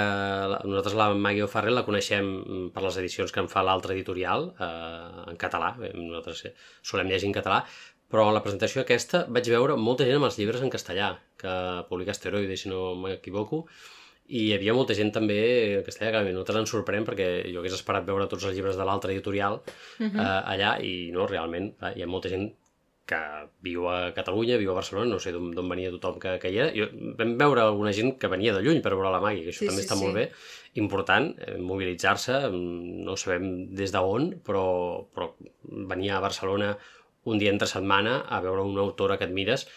nosaltres 0.69 0.95
la 0.97 1.07
Maggie 1.17 1.45
O'Farrell 1.45 1.79
la 1.79 1.85
coneixem 1.88 2.27
per 2.73 2.83
les 2.85 2.99
edicions 3.01 3.33
que 3.33 3.41
en 3.41 3.49
fa 3.49 3.63
l'altre 3.65 3.95
editorial, 3.95 4.51
eh, 4.67 5.31
en 5.31 5.39
català, 5.41 5.73
eh, 5.81 5.93
nosaltres 5.97 6.43
solem 6.85 7.09
llegir 7.09 7.31
en 7.31 7.38
català, 7.39 7.63
però 8.11 8.27
la 8.35 8.43
presentació 8.43 8.83
aquesta 8.83 9.23
vaig 9.29 9.49
veure 9.49 9.79
molta 9.79 10.05
gent 10.05 10.19
amb 10.19 10.27
els 10.29 10.38
llibres 10.38 10.61
en 10.61 10.69
castellà, 10.69 11.15
que 11.41 11.55
publica 11.89 12.13
Asteroide, 12.13 12.57
si 12.59 12.69
no 12.69 12.93
m'equivoco, 12.99 13.65
i 14.31 14.45
hi 14.45 14.53
havia 14.55 14.75
molta 14.77 14.95
gent 14.95 15.11
també 15.15 15.39
en 15.79 15.85
castellà, 15.88 16.11
que 16.13 16.21
a 16.21 16.27
nosaltres 16.27 16.61
ens 16.61 16.73
sorprèn 16.75 17.07
perquè 17.07 17.29
jo 17.51 17.63
hagués 17.63 17.75
esperat 17.79 18.05
veure 18.07 18.29
tots 18.31 18.45
els 18.47 18.55
llibres 18.55 18.77
de 18.79 18.85
l'altre 18.88 19.11
editorial 19.15 19.59
uh 19.59 20.05
-huh. 20.05 20.21
eh, 20.21 20.53
allà 20.53 20.77
i 20.83 21.11
no, 21.11 21.25
realment 21.27 21.73
hi 21.95 22.03
ha 22.03 22.07
molta 22.07 22.29
gent 22.29 22.51
que 23.09 23.19
viu 23.65 23.88
a 23.92 24.13
Catalunya, 24.15 24.59
viu 24.62 24.71
a 24.71 24.77
Barcelona, 24.77 25.09
no 25.12 25.19
sé 25.19 25.33
d'on 25.33 25.69
venia 25.69 25.92
tothom 25.92 26.19
que, 26.21 26.38
que 26.42 26.51
hi 26.51 26.59
era. 26.62 26.71
Jo, 26.75 26.88
vam 27.19 27.33
veure 27.39 27.65
alguna 27.65 27.94
gent 27.95 28.15
que 28.21 28.30
venia 28.31 28.53
de 28.56 28.62
lluny 28.63 28.81
per 28.83 28.94
veure 28.95 29.12
la 29.12 29.21
Maggie, 29.24 29.44
que 29.48 29.53
això 29.53 29.65
sí, 29.65 29.69
també 29.71 29.83
sí, 29.83 29.88
està 29.88 29.98
sí. 29.98 30.06
molt 30.06 30.19
bé. 30.19 30.25
Important, 30.81 31.31
eh, 31.44 31.57
mobilitzar-se, 31.59 32.38
mm, 32.48 33.01
no 33.07 33.18
sabem 33.19 33.48
des 33.77 33.94
d'on, 33.95 34.30
però, 34.48 34.65
però 35.12 35.31
venir 35.92 36.13
a 36.15 36.21
Barcelona 36.24 36.75
un 37.31 37.42
dia 37.42 37.51
entre 37.53 37.69
setmana 37.69 38.21
a 38.30 38.39
veure 38.42 38.63
una 38.65 38.86
autora 38.86 39.18
que 39.18 39.27
admires. 39.27 39.68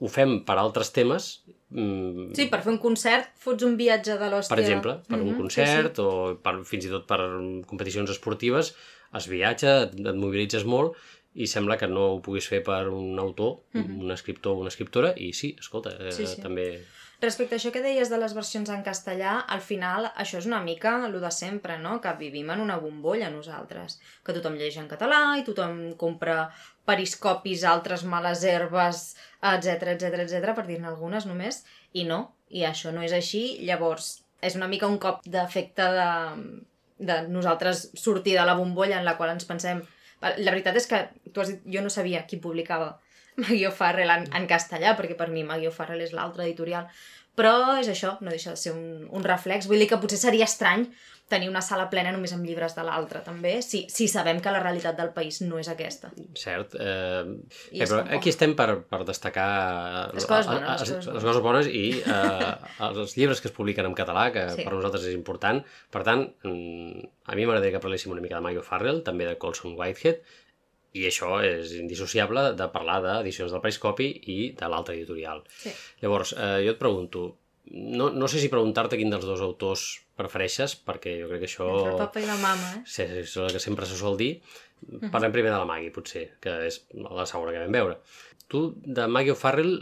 Ho 0.00 0.08
fem 0.08 0.38
per 0.46 0.56
altres 0.60 0.94
temes. 0.96 1.30
Mm, 1.70 2.30
sí, 2.38 2.46
per 2.52 2.62
fer 2.64 2.72
un 2.72 2.80
concert 2.82 3.34
fots 3.38 3.66
un 3.66 3.76
viatge 3.80 4.16
de 4.20 4.30
l'hòstia. 4.30 4.54
Per 4.54 4.62
exemple, 4.62 4.96
per 5.08 5.18
mm 5.18 5.22
-hmm, 5.22 5.34
un 5.34 5.42
concert 5.42 5.96
sí, 5.96 6.02
sí. 6.02 6.06
o 6.06 6.38
per, 6.42 6.60
fins 6.64 6.86
i 6.86 6.90
tot 6.90 7.06
per 7.06 7.20
competicions 7.66 8.10
esportives, 8.10 8.74
es 9.18 9.26
viatja, 9.26 9.82
et, 9.84 9.94
et 9.98 10.16
mobilitzes 10.16 10.64
molt 10.64 10.94
i 11.34 11.46
sembla 11.46 11.76
que 11.78 11.88
no 11.88 12.06
ho 12.14 12.22
puguis 12.24 12.48
fer 12.50 12.62
per 12.66 12.88
un 12.88 13.18
autor, 13.18 13.60
mm 13.72 13.82
-hmm. 13.82 14.00
un 14.04 14.10
escriptor 14.10 14.56
o 14.56 14.60
una 14.60 14.68
escriptora, 14.68 15.12
i 15.16 15.32
sí, 15.32 15.56
escolta, 15.58 15.90
eh, 15.98 16.12
sí, 16.12 16.26
sí. 16.26 16.42
també... 16.42 16.84
Respecte 17.20 17.54
a 17.54 17.58
això 17.58 17.70
que 17.70 17.82
deies 17.82 18.08
de 18.08 18.16
les 18.16 18.32
versions 18.32 18.70
en 18.70 18.82
castellà, 18.82 19.44
al 19.46 19.60
final 19.60 20.10
això 20.16 20.38
és 20.38 20.46
una 20.46 20.62
mica 20.62 21.04
el 21.06 21.20
de 21.20 21.30
sempre, 21.30 21.78
no? 21.78 22.00
Que 22.00 22.14
vivim 22.18 22.50
en 22.50 22.60
una 22.60 22.78
bombolla 22.78 23.28
nosaltres. 23.30 24.00
Que 24.24 24.32
tothom 24.32 24.54
llegeix 24.54 24.78
en 24.78 24.88
català 24.88 25.36
i 25.38 25.44
tothom 25.44 25.94
compra 25.96 26.48
periscopis, 26.86 27.64
altres 27.64 28.04
males 28.04 28.42
herbes, 28.42 29.16
etc 29.42 29.82
etc 29.88 30.18
etc 30.24 30.54
per 30.54 30.66
dir-ne 30.66 30.88
algunes 30.88 31.26
només, 31.26 31.64
i 31.92 32.04
no, 32.04 32.32
i 32.48 32.64
això 32.64 32.90
no 32.90 33.02
és 33.02 33.12
així, 33.12 33.58
llavors 33.68 34.24
és 34.40 34.56
una 34.56 34.68
mica 34.68 34.88
un 34.88 34.98
cop 34.98 35.20
d'efecte 35.26 35.82
de, 35.82 36.10
de 36.98 37.22
nosaltres 37.28 37.90
sortir 37.94 38.38
de 38.38 38.46
la 38.46 38.54
bombolla 38.54 38.98
en 38.98 39.04
la 39.04 39.16
qual 39.18 39.34
ens 39.34 39.44
pensem 39.44 39.82
la 40.20 40.52
veritat 40.52 40.76
és 40.76 40.88
que 40.90 41.00
tu 41.32 41.42
has 41.42 41.54
dit, 41.54 41.62
jo 41.74 41.82
no 41.84 41.92
sabia 41.92 42.26
qui 42.28 42.40
publicava 42.42 42.92
Maggie 43.40 43.68
O'Farrell 43.70 44.12
en, 44.12 44.26
en 44.36 44.48
castellà, 44.50 44.94
perquè 44.98 45.16
per 45.16 45.30
mi 45.32 45.46
Maggie 45.46 45.70
O'Farrell 45.70 46.04
és 46.04 46.14
l'altre 46.16 46.44
editorial. 46.46 46.88
Però 47.38 47.78
és 47.80 47.88
això, 47.88 48.16
no 48.20 48.32
deixa 48.34 48.52
de 48.52 48.60
ser 48.60 48.74
un, 48.74 49.06
un 49.08 49.24
reflex. 49.24 49.68
Vull 49.70 49.80
dir 49.80 49.88
que 49.88 50.00
potser 50.02 50.18
seria 50.20 50.48
estrany 50.50 50.88
tenir 51.30 51.48
una 51.48 51.62
sala 51.62 51.86
plena 51.92 52.10
només 52.14 52.32
amb 52.34 52.46
llibres 52.46 52.74
de 52.76 52.84
l'altre, 52.86 53.22
també, 53.26 53.60
si, 53.62 53.84
si 53.92 54.08
sabem 54.10 54.40
que 54.42 54.52
la 54.52 54.62
realitat 54.62 54.98
del 54.98 55.12
país 55.16 55.40
no 55.44 55.60
és 55.62 55.70
aquesta. 55.70 56.10
Cert. 56.38 56.74
Eh, 56.74 57.22
eh, 57.70 57.86
però 57.86 58.02
aquí 58.18 58.32
estem 58.32 58.56
per, 58.58 58.68
per 58.90 59.02
destacar 59.08 59.48
les 60.16 60.26
coses 60.26 60.50
bones, 60.50 60.66
les, 60.66 60.82
coses 60.82 61.06
bones. 61.06 61.14
les 61.14 61.28
coses 61.28 61.44
bones 61.46 61.70
i 61.70 61.84
eh, 62.00 62.52
els 62.90 63.16
llibres 63.16 63.40
que 63.40 63.50
es 63.52 63.56
publiquen 63.56 63.88
en 63.88 63.96
català, 63.96 64.28
que 64.34 64.44
sí. 64.56 64.66
per 64.66 64.74
nosaltres 64.74 65.06
és 65.06 65.16
important. 65.16 65.62
Per 65.94 66.04
tant, 66.06 66.26
mm, 66.44 67.08
a 67.30 67.38
mi 67.38 67.46
m'agradaria 67.46 67.78
que 67.78 67.84
parléssim 67.86 68.12
una 68.12 68.24
mica 68.24 68.40
de 68.40 68.46
Mario 68.48 68.66
Farrell, 68.66 69.04
també 69.06 69.28
de 69.30 69.38
Colson 69.40 69.78
Whitehead, 69.78 70.24
i 70.98 71.04
això 71.06 71.36
és 71.46 71.76
indissociable 71.78 72.48
de 72.58 72.66
parlar 72.74 72.98
d'edicions 73.04 73.52
del 73.54 73.62
Periscopi 73.62 74.08
i 74.34 74.38
de 74.58 74.70
l'altre 74.70 74.96
editorial. 74.98 75.44
Sí. 75.62 75.70
Llavors, 76.02 76.34
eh, 76.34 76.64
jo 76.66 76.74
et 76.74 76.80
pregunto, 76.80 77.28
no, 77.70 78.10
no 78.10 78.28
sé 78.28 78.40
si 78.40 78.48
preguntar-te 78.52 78.96
quin 78.98 79.10
dels 79.12 79.24
dos 79.28 79.40
autors 79.44 79.84
prefereixes, 80.18 80.74
perquè 80.86 81.18
jo 81.20 81.28
crec 81.30 81.44
que 81.44 81.48
això... 81.50 81.68
Entre 81.68 81.92
el 81.94 82.00
papa 82.02 82.20
i 82.20 82.26
la 82.28 82.36
mama, 82.40 82.70
eh? 82.76 82.82
Sí, 82.88 83.04
és 83.22 83.36
el 83.40 83.52
que 83.54 83.60
sempre 83.62 83.86
se 83.86 83.96
sol 84.00 84.16
dir. 84.20 84.40
Parlem 85.12 85.32
primer 85.32 85.50
de 85.52 85.58
la 85.58 85.68
Maggie, 85.68 85.92
potser, 85.94 86.26
que 86.40 86.54
és 86.66 86.80
la 86.96 87.26
segona 87.28 87.52
que 87.54 87.62
vam 87.62 87.76
veure. 87.76 87.98
Tu, 88.50 88.64
de 88.84 89.06
Maggie 89.06 89.32
O'Farrell, 89.36 89.74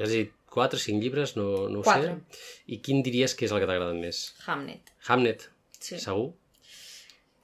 a 0.00 0.08
dir, 0.10 0.24
4, 0.54 0.78
5 0.78 1.02
llibres, 1.02 1.34
no, 1.36 1.68
no 1.68 1.80
ho 1.80 1.86
Quatre. 1.86 2.14
sé. 2.14 2.42
I 2.74 2.78
quin 2.84 3.02
diries 3.06 3.34
que 3.34 3.46
és 3.48 3.52
el 3.52 3.60
que 3.62 3.66
t'ha 3.68 3.76
agradat 3.76 3.98
més? 4.00 4.24
Hamnet. 4.46 4.92
Hamnet, 5.08 5.48
Sí. 5.84 5.98
segur? 6.00 6.30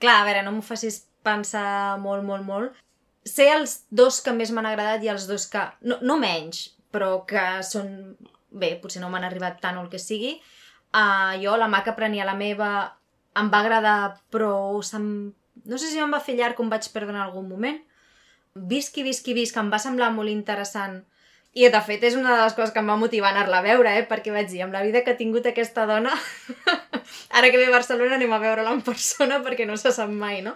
Clar, 0.01 0.21
a 0.23 0.27
veure, 0.29 0.43
no 0.47 0.53
m'ho 0.55 0.63
facis 0.65 1.03
pensar 1.27 1.99
molt, 2.01 2.25
molt, 2.25 2.45
molt. 2.47 2.77
Sé 3.29 3.51
els 3.53 3.83
dos 3.93 4.23
que 4.25 4.33
més 4.33 4.51
m'han 4.55 4.67
agradat 4.71 5.03
i 5.05 5.11
els 5.13 5.27
dos 5.29 5.45
que... 5.53 5.61
No, 5.85 5.99
no 6.01 6.17
menys, 6.23 6.71
però 6.95 7.19
que 7.29 7.43
són... 7.67 7.91
Bé, 8.51 8.75
potser 8.83 9.03
no 9.03 9.11
m'han 9.11 9.27
arribat 9.27 9.61
tant 9.63 9.79
o 9.79 9.85
el 9.85 9.91
que 9.93 10.01
sigui. 10.03 10.39
Uh, 10.91 11.37
jo, 11.43 11.55
la 11.57 11.69
mà 11.71 11.85
que 11.87 11.95
prenia 11.95 12.27
la 12.27 12.35
meva, 12.35 12.71
em 13.39 13.51
va 13.53 13.61
agradar, 13.63 13.99
però 14.35 14.81
se'm... 14.83 15.07
no 15.71 15.79
sé 15.79 15.91
si 15.91 16.01
em 16.03 16.11
va 16.11 16.23
fer 16.25 16.35
llarg 16.39 16.59
com 16.59 16.71
vaig 16.73 16.89
perdre 16.95 17.15
en 17.15 17.23
algun 17.23 17.47
moment. 17.49 17.79
Visqui, 18.55 19.05
visqui, 19.07 19.37
visqui, 19.37 19.61
em 19.63 19.71
va 19.71 19.79
semblar 19.79 20.11
molt 20.15 20.33
interessant. 20.33 21.05
I, 21.53 21.67
de 21.67 21.81
fet, 21.83 22.03
és 22.07 22.15
una 22.15 22.37
de 22.37 22.43
les 22.45 22.55
coses 22.55 22.71
que 22.75 22.83
em 22.83 22.91
va 22.91 22.99
motivar 22.99 23.33
anar-la 23.33 23.59
a 23.59 23.67
veure, 23.67 23.95
eh? 23.99 24.05
perquè 24.07 24.35
vaig 24.35 24.51
dir, 24.51 24.63
amb 24.63 24.75
la 24.75 24.83
vida 24.87 25.03
que 25.03 25.15
ha 25.15 25.19
tingut 25.19 25.47
aquesta 25.51 25.87
dona, 25.87 26.13
ara 27.39 27.51
que 27.51 27.59
ve 27.59 27.67
a 27.67 27.75
Barcelona 27.75 28.19
anem 28.19 28.35
a 28.35 28.39
veure-la 28.43 28.75
en 28.77 28.85
persona 28.87 29.41
perquè 29.47 29.67
no 29.67 29.79
se 29.79 29.91
sap 29.95 30.13
mai, 30.15 30.45
no? 30.47 30.55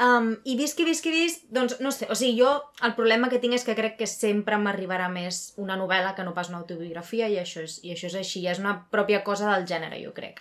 Um, 0.00 0.30
I 0.48 0.54
visqui, 0.56 0.86
visqui, 0.88 1.10
visc, 1.12 1.42
doncs 1.52 1.74
no 1.84 1.90
sé, 1.92 2.06
o 2.08 2.14
sigui, 2.16 2.38
jo 2.40 2.54
el 2.86 2.94
problema 2.96 3.28
que 3.28 3.40
tinc 3.42 3.58
és 3.58 3.66
que 3.66 3.76
crec 3.76 3.98
que 3.98 4.06
sempre 4.08 4.56
m'arribarà 4.56 5.10
més 5.12 5.50
una 5.60 5.76
novel·la 5.76 6.14
que 6.16 6.24
no 6.24 6.32
pas 6.32 6.48
una 6.48 6.62
autobiografia 6.62 7.28
i 7.28 7.36
això 7.36 7.66
és, 7.66 7.74
i 7.84 7.92
això 7.92 8.08
és 8.08 8.16
així, 8.22 8.46
és 8.48 8.62
una 8.62 8.78
pròpia 8.94 9.20
cosa 9.26 9.50
del 9.50 9.66
gènere, 9.68 10.00
jo 10.00 10.14
crec. 10.16 10.40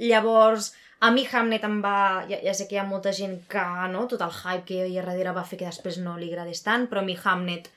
Llavors, 0.00 0.70
a 1.04 1.10
mi 1.12 1.26
Hamnet 1.30 1.66
em 1.68 1.82
va... 1.84 2.24
Ja, 2.30 2.38
ja 2.42 2.54
sé 2.56 2.64
que 2.66 2.78
hi 2.78 2.80
ha 2.80 2.86
molta 2.88 3.12
gent 3.12 3.42
que, 3.50 3.64
no?, 3.92 4.06
tot 4.10 4.24
el 4.24 4.32
hype 4.32 4.64
que 4.70 4.86
hi 4.86 4.96
ha 4.96 5.04
darrere 5.04 5.36
va 5.36 5.44
fer 5.46 5.60
que 5.60 5.68
després 5.68 6.00
no 6.00 6.16
li 6.16 6.32
agradés 6.32 6.64
tant, 6.64 6.88
però 6.88 7.04
a 7.04 7.06
mi 7.06 7.18
Hamnet 7.18 7.68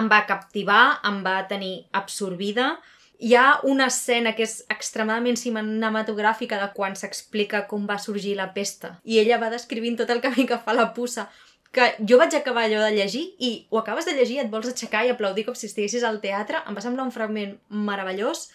em 0.00 0.08
va 0.08 0.24
captivar, 0.30 1.00
em 1.10 1.20
va 1.26 1.42
tenir 1.50 1.74
absorbida. 2.00 2.78
Hi 3.18 3.34
ha 3.34 3.58
una 3.66 3.88
escena 3.90 4.36
que 4.38 4.44
és 4.46 4.60
extremadament 4.70 5.34
cinematogràfica 5.40 6.60
de 6.60 6.68
quan 6.74 6.94
s'explica 6.94 7.64
com 7.66 7.86
va 7.88 7.96
sorgir 7.98 8.36
la 8.38 8.52
pesta. 8.54 8.92
I 9.02 9.18
ella 9.18 9.40
va 9.42 9.50
descrivint 9.50 9.98
tot 9.98 10.10
el 10.14 10.22
camí 10.22 10.46
que 10.46 10.60
fa 10.62 10.74
la 10.76 10.92
puça 10.94 11.26
que 11.74 11.88
jo 12.10 12.16
vaig 12.20 12.36
acabar 12.38 12.68
allò 12.68 12.84
de 12.84 12.92
llegir 12.94 13.24
i 13.42 13.50
ho 13.70 13.80
acabes 13.80 14.06
de 14.06 14.14
llegir, 14.14 14.38
et 14.38 14.52
vols 14.52 14.70
aixecar 14.70 15.02
i 15.04 15.10
aplaudir 15.10 15.44
com 15.48 15.56
si 15.58 15.66
estiguessis 15.66 16.06
al 16.06 16.20
teatre, 16.22 16.62
em 16.62 16.78
va 16.78 16.84
semblar 16.84 17.08
un 17.08 17.12
fragment 17.12 17.58
meravellós. 17.68 18.46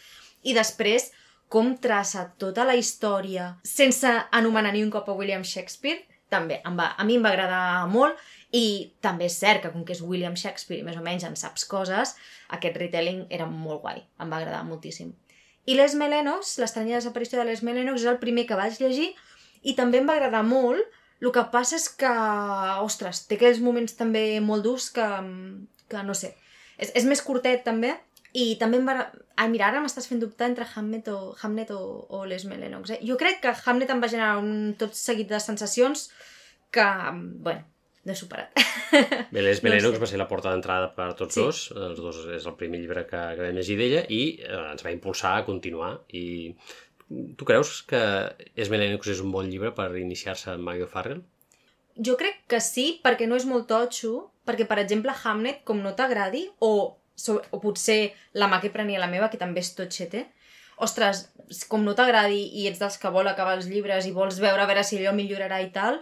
I 0.48 0.55
després 0.55 1.12
com 1.51 1.75
traça 1.77 2.29
tota 2.39 2.63
la 2.65 2.79
història 2.79 3.51
sense 3.67 4.10
anomenar 4.32 4.72
ni 4.74 4.82
un 4.88 4.89
cop 4.96 5.12
a 5.12 5.17
William 5.20 5.43
Shakespeare, 5.43 6.01
també 6.32 6.62
em 6.65 6.79
va, 6.79 6.93
a 6.98 7.03
mi 7.05 7.20
em 7.20 7.25
va 7.25 7.36
agradar 7.36 7.86
molt 7.91 8.17
i 8.54 8.94
també 9.02 9.26
és 9.26 9.36
cert 9.42 9.64
que 9.64 9.72
com 9.74 9.84
que 9.86 9.96
és 9.96 10.04
William 10.06 10.36
Shakespeare 10.38 10.86
més 10.86 10.98
o 11.00 11.04
menys 11.06 11.26
en 11.26 11.36
saps 11.40 11.66
coses, 11.66 12.14
aquest 12.54 12.78
retelling 12.78 13.26
era 13.34 13.48
molt 13.50 13.82
guai, 13.82 14.04
em 14.22 14.30
va 14.30 14.40
agradar 14.40 14.62
moltíssim. 14.68 15.14
I 15.66 15.78
Les 15.80 15.96
Melenos, 15.98 16.58
l'estranya 16.60 17.00
desaparició 17.00 17.40
de 17.40 17.48
Les 17.50 17.64
Melenos, 17.66 18.02
és 18.04 18.12
el 18.12 18.20
primer 18.22 18.46
que 18.46 18.60
vaig 18.60 18.78
llegir 18.82 19.14
i 19.64 19.74
també 19.80 20.02
em 20.02 20.10
va 20.10 20.18
agradar 20.20 20.44
molt, 20.46 20.84
el 21.24 21.32
que 21.32 21.46
passa 21.54 21.78
és 21.80 21.88
que, 21.88 22.14
ostres, 22.84 23.24
té 23.30 23.40
aquells 23.40 23.62
moments 23.64 23.96
també 23.98 24.42
molt 24.44 24.66
durs 24.68 24.90
que, 24.94 25.08
que 25.90 26.04
no 26.04 26.14
sé, 26.18 26.34
és, 26.78 26.92
és 26.92 27.08
més 27.10 27.24
curtet 27.24 27.64
també, 27.66 27.96
i 28.34 28.54
també 28.62 28.80
em 28.82 28.90
va... 28.90 28.98
Ai, 29.38 29.48
mira, 29.50 29.70
ara 29.70 29.82
m'estàs 29.82 30.06
fent 30.10 30.20
dubtar 30.22 30.50
entre 30.50 30.66
Hamlet 30.76 31.08
o, 31.10 31.34
Hamlet 31.42 31.72
o, 31.74 31.80
o 32.14 32.24
Les 32.30 32.46
Melenox. 32.50 32.96
Eh? 32.96 33.00
Jo 33.06 33.18
crec 33.18 33.40
que 33.42 33.54
Hamlet 33.66 33.94
em 33.94 34.02
va 34.02 34.10
generar 34.10 34.38
un 34.42 34.74
tot 34.78 34.98
seguit 34.98 35.30
de 35.30 35.40
sensacions 35.42 36.08
que, 36.74 36.86
bueno, 37.46 37.64
he 38.12 38.16
superat. 38.20 38.52
Bé, 39.34 39.42
Les 39.42 39.62
No 39.64 39.92
va 40.00 40.08
ser 40.10 40.18
la 40.20 40.28
porta 40.28 40.52
d'entrada 40.52 40.90
per 40.96 41.06
a 41.12 41.16
tots 41.16 41.36
Sí. 41.36 41.42
dos. 41.42 41.72
Els 41.72 42.00
dos 42.04 42.26
és 42.36 42.46
el 42.46 42.56
primer 42.60 42.80
llibre 42.82 43.06
que, 43.08 43.22
que 43.36 43.46
vam 43.46 43.56
llegir 43.56 43.78
d'ella 43.80 44.04
i 44.10 44.24
eh, 44.44 44.72
ens 44.74 44.84
va 44.84 44.92
impulsar 44.92 45.38
a 45.38 45.46
continuar. 45.46 46.02
I 46.12 46.56
tu 47.38 47.46
creus 47.46 47.82
que 47.88 48.02
Es 48.56 48.70
Melenox 48.70 49.08
és 49.08 49.22
un 49.24 49.32
bon 49.32 49.48
llibre 49.50 49.72
per 49.72 49.90
iniciar-se 49.98 50.52
amb 50.52 50.68
Maggie 50.68 50.88
Farrell? 50.88 51.24
Jo 51.96 52.18
crec 52.18 52.44
que 52.50 52.60
sí, 52.60 53.00
perquè 53.04 53.28
no 53.30 53.38
és 53.38 53.46
molt 53.46 53.68
totxo, 53.70 54.32
perquè, 54.48 54.66
per 54.68 54.80
exemple, 54.82 55.14
Hamlet, 55.24 55.62
com 55.64 55.80
no 55.84 55.94
t'agradi, 55.96 56.48
o, 56.60 56.98
o 57.54 57.60
potser 57.62 58.14
La 58.34 58.48
mà 58.50 58.60
que 58.60 58.72
prenia 58.74 59.00
la 59.00 59.08
meva, 59.12 59.30
que 59.30 59.38
també 59.38 59.62
és 59.62 59.76
totxete, 59.78 60.26
ostres, 60.82 61.28
com 61.70 61.84
no 61.86 61.94
t'agradi 61.94 62.42
i 62.60 62.68
ets 62.68 62.82
dels 62.82 62.98
que 62.98 63.12
vol 63.14 63.30
acabar 63.30 63.56
els 63.60 63.68
llibres 63.70 64.08
i 64.10 64.12
vols 64.16 64.40
veure 64.42 64.64
a 64.64 64.66
veure 64.66 64.84
si 64.84 64.98
allò 64.98 65.14
millorarà 65.14 65.62
i 65.62 65.70
tal, 65.72 66.02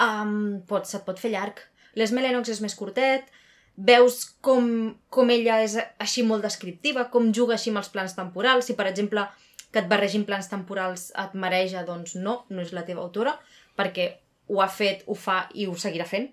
um, 0.00 0.62
pot, 0.68 0.88
se't 0.88 1.04
pot 1.06 1.20
fer 1.20 1.32
llarg. 1.34 1.60
Les 1.98 2.12
Melenox 2.14 2.48
és 2.48 2.62
més 2.64 2.76
curtet, 2.78 3.28
veus 3.76 4.24
com, 4.44 4.66
com 5.12 5.30
ella 5.32 5.60
és 5.64 5.76
així 6.00 6.24
molt 6.24 6.44
descriptiva, 6.44 7.08
com 7.12 7.32
juga 7.32 7.56
així 7.56 7.72
amb 7.72 7.82
els 7.82 7.90
plans 7.92 8.16
temporals. 8.16 8.68
Si, 8.68 8.76
per 8.78 8.88
exemple, 8.88 9.26
que 9.72 9.80
et 9.80 9.88
barregin 9.88 10.26
plans 10.28 10.48
temporals 10.52 11.10
et 11.18 11.34
mareja, 11.34 11.84
doncs 11.88 12.16
no, 12.16 12.42
no 12.52 12.62
és 12.64 12.74
la 12.76 12.84
teva 12.88 13.02
autora, 13.04 13.34
perquè 13.76 14.10
ho 14.52 14.60
ha 14.60 14.68
fet, 14.68 15.04
ho 15.08 15.16
fa 15.16 15.46
i 15.56 15.66
ho 15.66 15.76
seguirà 15.78 16.06
fent. 16.08 16.28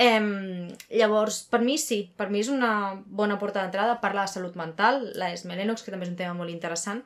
Em, 0.00 0.70
llavors, 0.88 1.42
per 1.52 1.60
mi 1.60 1.76
sí, 1.78 2.04
per 2.16 2.30
mi 2.32 2.40
és 2.40 2.48
una 2.48 3.02
bona 3.06 3.36
porta 3.38 3.60
d'entrada, 3.60 3.98
parla 4.00 4.24
de 4.24 4.32
salut 4.32 4.54
mental, 4.56 5.02
la 5.18 5.32
Esme 5.34 5.58
Lennox, 5.58 5.82
que 5.82 5.92
també 5.92 6.06
és 6.08 6.14
un 6.14 6.20
tema 6.20 6.38
molt 6.38 6.54
interessant, 6.54 7.02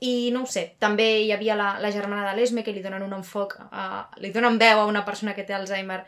i 0.00 0.30
no 0.30 0.44
ho 0.44 0.46
sé, 0.46 0.76
també 0.78 1.08
hi 1.24 1.32
havia 1.34 1.56
la, 1.58 1.72
la 1.82 1.90
germana 1.90 2.28
de 2.30 2.36
l'Esme, 2.38 2.62
que 2.62 2.72
li 2.72 2.82
donen 2.84 3.02
un 3.02 3.16
enfoc, 3.16 3.56
a, 3.70 4.08
li 4.22 4.30
donen 4.34 4.58
veu 4.60 4.80
a 4.84 4.86
una 4.86 5.04
persona 5.04 5.34
que 5.34 5.44
té 5.44 5.54
Alzheimer 5.56 6.04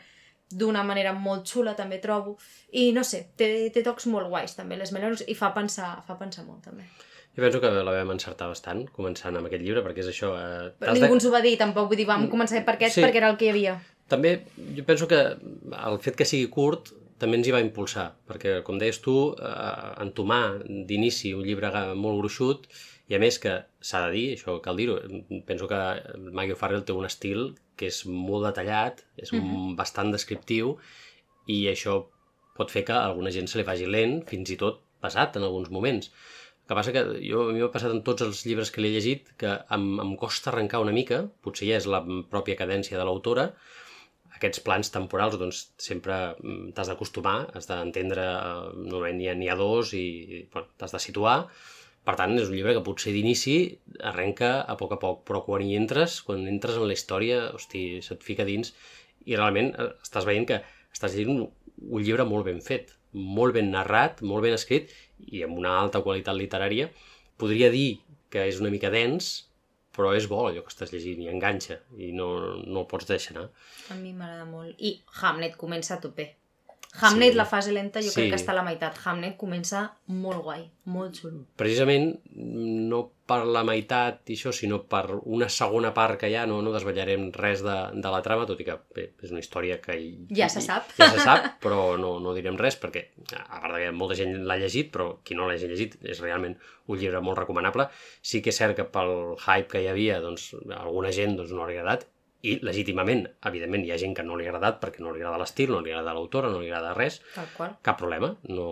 d'una 0.51 0.83
manera 0.83 1.13
molt 1.15 1.47
xula, 1.47 1.75
també 1.75 1.99
trobo, 2.03 2.37
i 2.71 2.91
no 2.95 3.03
sé, 3.07 3.25
té, 3.39 3.69
té 3.71 3.83
tocs 3.83 4.07
molt 4.11 4.27
guais 4.31 4.55
també, 4.55 4.75
l'Esme 4.79 4.99
Lennox, 4.99 5.23
i 5.27 5.35
fa 5.35 5.53
pensar, 5.55 5.93
fa 6.07 6.17
pensar 6.19 6.43
molt 6.47 6.63
també. 6.67 6.87
Jo 7.31 7.43
penso 7.45 7.61
que 7.63 7.69
la 7.71 7.93
vam 7.95 8.09
encertar 8.11 8.49
bastant, 8.51 8.81
començant 8.91 9.37
amb 9.39 9.47
aquest 9.47 9.63
llibre, 9.63 9.83
perquè 9.85 10.03
és 10.03 10.09
això... 10.11 10.33
Eh, 10.35 10.71
Però 10.81 10.95
ningú 10.97 11.15
ens 11.15 11.27
ho 11.27 11.31
va 11.31 11.39
dir, 11.43 11.53
tampoc, 11.59 11.87
vull 11.87 11.99
dir, 11.99 12.07
vam 12.09 12.27
començar 12.31 12.59
per 12.67 12.75
aquest 12.75 12.97
Sí. 12.97 13.03
perquè 13.05 13.21
era 13.21 13.29
el 13.31 13.37
que 13.39 13.47
hi 13.47 13.53
havia. 13.53 13.77
També 14.11 14.41
jo 14.75 14.83
penso 14.83 15.07
que 15.07 15.21
el 15.21 15.99
fet 16.03 16.17
que 16.19 16.27
sigui 16.27 16.49
curt 16.51 16.91
també 17.21 17.37
ens 17.39 17.47
hi 17.47 17.53
va 17.55 17.61
impulsar, 17.63 18.09
perquè, 18.27 18.57
com 18.67 18.79
deies 18.81 18.99
tu, 18.99 19.15
eh, 19.39 20.03
entomar 20.03 20.57
d'inici 20.65 21.31
un 21.37 21.45
llibre 21.47 21.71
molt 21.95 22.19
gruixut, 22.19 22.67
i 23.11 23.15
a 23.17 23.19
més 23.19 23.37
que 23.43 23.57
s'ha 23.83 24.05
de 24.05 24.11
dir, 24.15 24.25
això 24.37 24.55
cal 24.63 24.77
dir-ho, 24.79 24.95
penso 25.47 25.67
que 25.67 25.79
Maggie 26.31 26.55
Farrell 26.55 26.85
té 26.87 26.95
un 26.95 27.07
estil 27.07 27.49
que 27.75 27.89
és 27.91 28.05
molt 28.07 28.45
detallat, 28.47 29.01
és 29.17 29.33
Mhm. 29.33 29.75
bastant 29.75 30.11
descriptiu, 30.13 30.77
i 31.47 31.65
això 31.67 32.05
pot 32.55 32.71
fer 32.71 32.85
que 32.85 32.93
a 32.93 33.05
alguna 33.09 33.31
gent 33.33 33.49
se 33.49 33.57
li 33.59 33.65
faci 33.67 33.85
lent, 33.89 34.21
fins 34.29 34.49
i 34.53 34.57
tot 34.57 34.79
pesat 35.01 35.35
en 35.35 35.43
alguns 35.43 35.69
moments. 35.69 36.11
El 36.61 36.67
que 36.67 36.75
passa 36.77 36.93
que 36.93 37.03
jo, 37.27 37.49
a 37.49 37.51
mi 37.51 37.59
m'ha 37.59 37.71
passat 37.73 37.91
en 37.91 38.03
tots 38.03 38.21
els 38.21 38.45
llibres 38.45 38.71
que 38.71 38.81
l'he 38.81 38.93
llegit 38.93 39.33
que 39.37 39.59
em, 39.75 39.99
em 39.99 40.15
costa 40.15 40.51
arrencar 40.51 40.79
una 40.79 40.93
mica, 40.93 41.27
potser 41.43 41.67
ja 41.67 41.77
és 41.81 41.87
la 41.87 41.99
pròpia 42.31 42.55
cadència 42.55 42.97
de 42.97 43.03
l'autora, 43.03 43.49
aquests 44.37 44.61
plans 44.65 44.89
temporals 44.93 45.37
doncs, 45.37 45.73
sempre 45.77 46.13
mm, 46.39 46.71
t'has 46.73 46.87
d'acostumar, 46.87 47.49
has 47.53 47.67
d'entendre, 47.67 48.23
eh, 48.23 48.71
normalment 48.85 49.19
n'hi 49.39 49.49
ha, 49.49 49.53
ha 49.53 49.59
dos 49.59 49.93
i 49.93 50.47
bueno, 50.53 50.67
t'has 50.77 50.95
de 50.95 50.99
situar. 50.99 51.49
Per 52.07 52.15
tant, 52.17 52.33
és 52.41 52.49
un 52.49 52.55
llibre 52.57 52.73
que 52.73 52.83
potser 52.85 53.13
d'inici 53.13 53.55
arrenca 54.09 54.51
a 54.65 54.75
poc 54.79 54.95
a 54.95 54.99
poc, 55.01 55.21
però 55.27 55.43
quan 55.45 55.61
hi 55.61 55.75
entres, 55.77 56.21
quan 56.25 56.47
entres 56.49 56.79
en 56.79 56.87
la 56.89 56.97
història, 56.97 57.43
hosti, 57.53 58.01
se't 58.01 58.25
fica 58.25 58.47
dins 58.47 58.73
i 59.29 59.37
realment 59.37 59.69
eh, 59.75 59.91
estàs 60.01 60.25
veient 60.25 60.47
que 60.49 60.61
estàs 60.91 61.13
llegint 61.13 61.35
un, 61.35 61.45
un 61.91 62.01
llibre 62.01 62.25
molt 62.25 62.47
ben 62.49 62.61
fet, 62.65 62.95
molt 63.13 63.53
ben 63.53 63.69
narrat, 63.73 64.23
molt 64.25 64.47
ben 64.47 64.57
escrit 64.57 64.89
i 65.29 65.43
amb 65.45 65.61
una 65.61 65.75
alta 65.77 66.01
qualitat 66.01 66.37
literària. 66.37 66.89
Podria 67.37 67.69
dir 67.73 68.01
que 68.33 68.47
és 68.49 68.59
una 68.63 68.71
mica 68.73 68.89
dens, 68.93 69.31
però 69.95 70.13
és 70.15 70.27
bo 70.31 70.45
allò 70.47 70.63
que 70.63 70.71
estàs 70.71 70.93
llegint 70.93 71.21
i 71.21 71.29
enganxa 71.31 71.81
i 71.99 72.11
no, 72.15 72.29
no 72.63 72.83
el 72.83 72.89
pots 72.89 73.09
deixar 73.09 73.35
anar. 73.35 73.49
A 73.91 73.97
mi 73.99 74.13
m'agrada 74.15 74.47
molt. 74.47 74.73
I 74.79 74.97
Hamlet 75.21 75.57
comença 75.59 75.97
a 75.97 76.01
tope. 76.03 76.31
Hamlet, 76.99 77.31
Sí. 77.31 77.37
la 77.37 77.45
fase 77.45 77.71
lenta, 77.71 78.01
jo 78.01 78.09
Sí. 78.09 78.15
crec 78.15 78.29
que 78.31 78.35
està 78.41 78.49
a 78.51 78.55
la 78.55 78.63
meitat. 78.63 78.97
Hamlet 79.05 79.37
comença 79.37 79.93
molt 80.07 80.41
guai, 80.43 80.69
molt 80.85 81.15
xulo. 81.15 81.45
Precisament 81.55 82.19
no 82.35 83.11
per 83.25 83.45
la 83.45 83.63
meitat 83.63 84.29
i 84.29 84.35
això, 84.35 84.51
sinó 84.51 84.81
per 84.91 85.05
una 85.23 85.47
segona 85.47 85.93
part 85.93 86.19
que 86.19 86.27
hi 86.29 86.35
ha, 86.35 86.45
no, 86.45 86.61
no 86.61 86.73
desvetllarem 86.73 87.29
res 87.31 87.63
de, 87.63 87.77
de 87.93 88.11
la 88.11 88.21
trama, 88.21 88.45
tot 88.45 88.59
i 88.59 88.65
que 88.67 88.75
bé, 88.93 89.13
és 89.23 89.31
una 89.31 89.39
història 89.39 89.79
que... 89.79 89.95
Hi, 89.95 90.27
Ja 90.35 90.49
se 90.49 90.59
sap. 90.59 90.91
Ja 90.97 91.09
se 91.13 91.19
sap, 91.23 91.45
però 91.63 91.97
no, 91.97 92.19
no 92.19 92.33
direm 92.35 92.57
res, 92.59 92.75
perquè 92.81 93.05
a 93.39 93.61
part 93.61 93.77
que 93.79 93.91
molta 93.95 94.15
gent 94.19 94.35
l'ha 94.45 94.57
llegit, 94.59 94.91
però 94.91 95.13
qui 95.23 95.33
no 95.39 95.47
l'hagi 95.47 95.67
llegit 95.71 95.95
és 96.03 96.19
realment 96.19 96.57
un 96.87 96.97
llibre 96.99 97.21
molt 97.23 97.39
recomanable. 97.39 97.87
Sí 98.21 98.41
que 98.41 98.49
és 98.51 98.57
cert 98.57 98.75
que 98.75 98.83
pel 98.83 99.37
hype 99.47 99.69
que 99.71 99.81
hi 99.85 99.87
havia, 99.87 100.19
doncs, 100.19 100.51
alguna 100.75 101.11
gent 101.15 101.37
doncs, 101.37 101.51
no 101.55 101.63
ha 101.63 101.69
agradat, 101.71 102.03
i 102.41 102.55
legítimament, 102.65 103.25
evidentment, 103.45 103.83
hi 103.85 103.93
ha 103.93 103.99
gent 104.01 104.15
que 104.17 104.25
no 104.25 104.37
li 104.37 104.47
ha 104.47 104.51
agradat 104.51 104.79
perquè 104.81 105.03
no 105.03 105.11
li 105.13 105.21
agrada 105.21 105.41
l'estil, 105.43 105.73
no 105.73 105.81
li 105.85 105.91
agrada 105.93 106.15
l'autora, 106.17 106.49
no 106.49 106.61
li 106.61 106.71
agrada 106.71 106.95
res, 106.97 107.19
cap 107.85 107.99
problema, 107.99 108.31
no, 108.49 108.65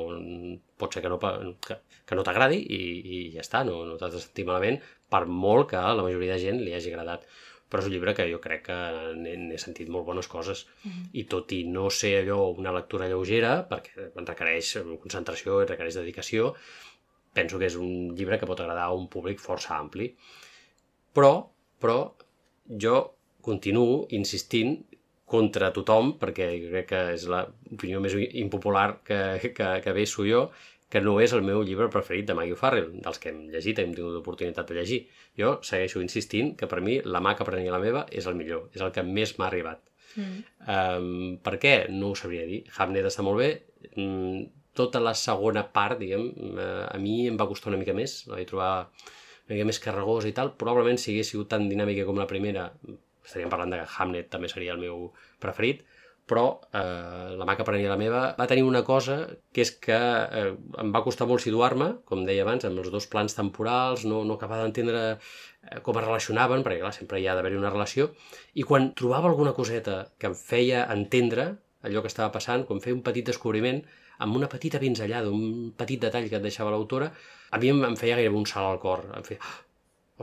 pot 0.81 0.95
ser 0.95 1.03
que 1.05 1.11
no, 1.11 1.19
que, 1.21 1.77
que 2.09 2.17
no 2.17 2.25
t'agradi 2.25 2.57
i, 2.63 2.81
i 2.99 3.19
ja 3.35 3.45
està, 3.45 3.61
no, 3.67 3.83
no 3.85 3.99
t'has 3.99 4.15
de 4.15 4.23
sentir 4.23 4.47
malament 4.49 4.81
per 5.09 5.27
molt 5.29 5.69
que 5.73 5.77
a 5.77 5.93
la 5.93 6.05
majoria 6.05 6.33
de 6.35 6.43
gent 6.47 6.63
li 6.63 6.73
hagi 6.73 6.93
agradat. 6.93 7.29
Però 7.69 7.83
és 7.83 7.85
un 7.85 7.93
llibre 7.93 8.15
que 8.17 8.25
jo 8.25 8.39
crec 8.41 8.63
que 8.65 8.75
n'he 9.13 9.57
sentit 9.61 9.91
molt 9.93 10.07
bones 10.07 10.25
coses. 10.25 10.63
I 11.13 11.27
tot 11.29 11.51
i 11.53 11.59
no 11.69 11.91
ser 11.93 12.15
allò 12.23 12.39
una 12.57 12.73
lectura 12.73 13.05
lleugera 13.11 13.59
perquè 13.69 14.07
requereix 14.15 14.71
concentració 15.03 15.59
i 15.61 15.67
requereix 15.69 15.99
dedicació 15.99 16.55
penso 17.33 17.59
que 17.59 17.69
és 17.69 17.77
un 17.77 18.15
llibre 18.17 18.39
que 18.39 18.49
pot 18.49 18.59
agradar 18.63 18.87
a 18.89 18.97
un 18.97 19.05
públic 19.11 19.41
força 19.41 19.77
ampli. 19.77 20.09
Però, 21.13 21.33
però, 21.81 21.99
jo 22.81 22.95
continuo 23.45 24.05
insistint 24.15 24.77
contra 25.29 25.69
tothom, 25.75 26.15
perquè 26.21 26.49
crec 26.65 26.89
que 26.89 27.01
és 27.13 27.27
l'opinió 27.29 28.01
més 28.01 28.15
impopular 28.41 28.87
que, 29.05 29.19
que, 29.53 29.69
que 29.85 30.05
sou 30.09 30.25
jo, 30.25 30.47
que 30.89 31.01
no 31.05 31.19
és 31.21 31.33
el 31.37 31.43
meu 31.45 31.61
llibre 31.61 31.89
preferit 31.93 32.25
de 32.25 32.33
Maggie 32.37 32.57
Farrell, 32.57 32.89
dels 33.03 33.21
que 33.21 33.29
hem 33.29 33.43
llegit, 33.53 33.77
hem 33.77 33.93
tingut 33.93 34.15
l'oportunitat 34.15 34.71
de 34.71 34.79
llegir. 34.79 35.03
Jo 35.37 35.59
segueixo 35.65 36.01
insistint 36.01 36.55
que 36.57 36.69
per 36.71 36.81
mi 36.81 36.97
La 37.05 37.21
mà 37.21 37.35
que 37.37 37.45
prenia 37.45 37.75
la 37.75 37.81
meva 37.83 38.07
és 38.09 38.25
el 38.25 38.37
millor, 38.39 38.71
és 38.73 38.81
el 38.81 38.93
que 38.95 39.05
més 39.05 39.35
m'ha 39.37 39.47
arribat. 39.51 39.83
Mm. 40.15 40.39
Um, 40.65 41.35
per 41.45 41.59
què? 41.61 41.75
No 41.93 42.09
ho 42.09 42.17
sabria 42.17 42.47
dir. 42.49 42.63
Hamnet 42.77 43.05
està 43.11 43.25
molt 43.25 43.37
bé. 43.37 43.51
Mm, 43.93 44.47
tota 44.73 45.01
la 45.03 45.13
segona 45.13 45.67
part, 45.75 45.99
diguem, 46.01 46.25
uh, 46.55 46.87
a 46.89 46.97
mi 46.97 47.21
em 47.29 47.37
va 47.37 47.47
costar 47.51 47.69
una 47.69 47.81
mica 47.81 47.93
més, 47.93 48.23
la 48.25 48.39
vaig 48.39 48.49
trobar 48.49 48.71
una 48.79 49.53
mica 49.53 49.69
més 49.69 49.81
carregosa 49.83 50.31
i 50.31 50.33
tal. 50.33 50.55
Probablement 50.57 50.97
si 50.97 51.13
hagués 51.13 51.29
sigut 51.35 51.53
tan 51.53 51.69
dinàmica 51.69 52.07
com 52.09 52.17
la 52.17 52.27
primera, 52.29 52.71
estaríem 53.25 53.51
parlant 53.51 53.73
de 53.73 53.81
que 53.81 53.95
Hamnet 53.97 54.29
també 54.33 54.49
seria 54.51 54.75
el 54.75 54.81
meu 54.81 55.09
preferit, 55.43 55.85
però 56.29 56.45
eh, 56.77 57.35
la 57.39 57.45
mà 57.47 57.55
que 57.57 57.65
prenia 57.65 57.89
la 57.89 57.97
meva 57.97 58.21
va 58.37 58.47
tenir 58.49 58.63
una 58.67 58.83
cosa 58.85 59.17
que 59.53 59.63
és 59.65 59.71
que 59.85 59.97
eh, 59.97 60.51
em 60.83 60.91
va 60.93 61.03
costar 61.05 61.25
molt 61.29 61.41
situar-me, 61.41 61.89
com 62.09 62.21
deia 62.27 62.45
abans, 62.45 62.67
amb 62.69 62.83
els 62.83 62.91
dos 62.93 63.07
plans 63.09 63.33
temporals, 63.37 64.05
no, 64.05 64.21
no 64.27 64.37
acabava 64.37 64.67
d'entendre 64.67 65.01
eh, 65.15 65.79
com 65.85 65.97
es 65.97 66.05
relacionaven, 66.05 66.61
perquè 66.65 66.83
clar, 66.83 66.93
sempre 66.93 67.21
hi 67.21 67.25
ha 67.27 67.37
d'haver 67.37 67.55
una 67.57 67.73
relació, 67.73 68.11
i 68.53 68.65
quan 68.67 68.91
trobava 68.99 69.31
alguna 69.31 69.55
coseta 69.57 70.03
que 70.21 70.29
em 70.29 70.37
feia 70.37 70.85
entendre 70.93 71.55
allò 71.87 72.03
que 72.03 72.11
estava 72.11 72.31
passant, 72.35 72.67
quan 72.67 72.81
feia 72.83 72.97
un 72.97 73.03
petit 73.05 73.25
descobriment, 73.25 73.81
amb 74.19 74.35
una 74.35 74.49
petita 74.51 74.81
pinzellada, 74.83 75.31
un 75.31 75.71
petit 75.79 76.01
detall 76.03 76.27
que 76.29 76.37
et 76.37 76.45
deixava 76.45 76.73
l'autora, 76.73 77.09
a 77.49 77.59
mi 77.61 77.71
em, 77.71 77.79
em 77.87 77.95
feia 77.99 78.19
gairebé 78.19 78.37
un 78.37 78.47
salt 78.49 78.67
al 78.67 78.81
cor. 78.83 79.05
Em 79.15 79.25
feia, 79.25 79.39
oh, 79.39 79.61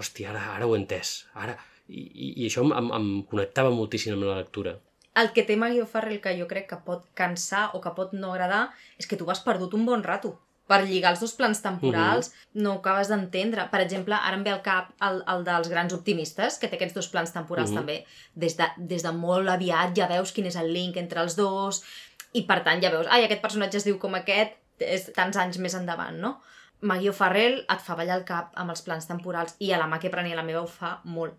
hòstia, 0.02 0.30
ara, 0.34 0.50
ara 0.58 0.68
ho 0.68 0.76
he 0.76 0.84
entès, 0.84 1.22
ara... 1.34 1.56
I, 1.88 2.02
i, 2.02 2.32
i 2.42 2.48
això 2.48 2.64
em, 2.66 2.90
em 2.98 3.08
connectava 3.30 3.70
moltíssim 3.74 4.16
amb 4.16 4.26
la 4.28 4.40
lectura. 4.40 4.76
El 5.16 5.30
que 5.32 5.46
té 5.48 5.56
Maggie 5.56 5.84
O'Farrell 5.84 6.20
que 6.20 6.34
jo 6.38 6.48
crec 6.50 6.66
que 6.68 6.80
pot 6.84 7.06
cansar 7.16 7.70
o 7.74 7.80
que 7.80 7.94
pot 7.96 8.12
no 8.12 8.34
agradar 8.34 8.66
és 9.00 9.06
que 9.08 9.16
tu 9.16 9.30
has 9.32 9.40
perdut 9.40 9.74
un 9.78 9.86
bon 9.88 10.02
rato 10.04 10.34
per 10.66 10.80
lligar 10.82 11.12
els 11.14 11.22
dos 11.22 11.32
plans 11.38 11.60
temporals, 11.62 12.28
uh 12.28 12.32
-huh. 12.32 12.62
no 12.62 12.72
ho 12.72 12.78
acabes 12.78 13.08
d'entendre. 13.08 13.68
Per 13.70 13.80
exemple, 13.80 14.14
ara 14.14 14.36
em 14.36 14.42
ve 14.42 14.50
al 14.50 14.62
cap 14.62 14.90
el, 15.00 15.22
el 15.28 15.44
dels 15.44 15.68
grans 15.68 15.92
optimistes, 15.92 16.58
que 16.58 16.68
té 16.68 16.76
aquests 16.76 16.94
dos 16.94 17.08
plans 17.08 17.32
temporals 17.32 17.70
uh 17.70 17.76
-huh. 17.76 17.78
també. 17.78 18.04
Des 18.34 18.56
de, 18.56 18.66
des 18.76 19.02
de 19.02 19.12
molt 19.12 19.48
aviat 19.48 19.96
ja 19.96 20.08
veus 20.08 20.32
quin 20.32 20.46
és 20.46 20.56
el 20.56 20.72
link 20.72 20.96
entre 20.96 21.20
els 21.20 21.36
dos, 21.36 21.84
i 22.32 22.42
per 22.42 22.62
tant 22.64 22.82
ja 22.82 22.90
veus, 22.90 23.06
ai, 23.08 23.24
aquest 23.24 23.40
personatge 23.40 23.76
es 23.76 23.84
diu 23.84 23.98
com 23.98 24.14
aquest, 24.14 24.52
és 24.78 25.12
tants 25.12 25.36
anys 25.36 25.58
més 25.58 25.74
endavant, 25.74 26.18
no? 26.20 26.40
Maggie 26.80 27.10
O'Farrell 27.10 27.64
et 27.72 27.80
fa 27.80 27.94
ballar 27.94 28.18
el 28.18 28.24
cap 28.24 28.52
amb 28.54 28.70
els 28.70 28.82
plans 28.82 29.06
temporals 29.06 29.54
i 29.58 29.72
a 29.72 29.78
la 29.78 29.86
mà 29.86 29.98
que 29.98 30.10
prenia 30.10 30.36
la 30.36 30.42
meva 30.42 30.60
ho 30.60 30.66
fa 30.66 31.00
molt. 31.04 31.34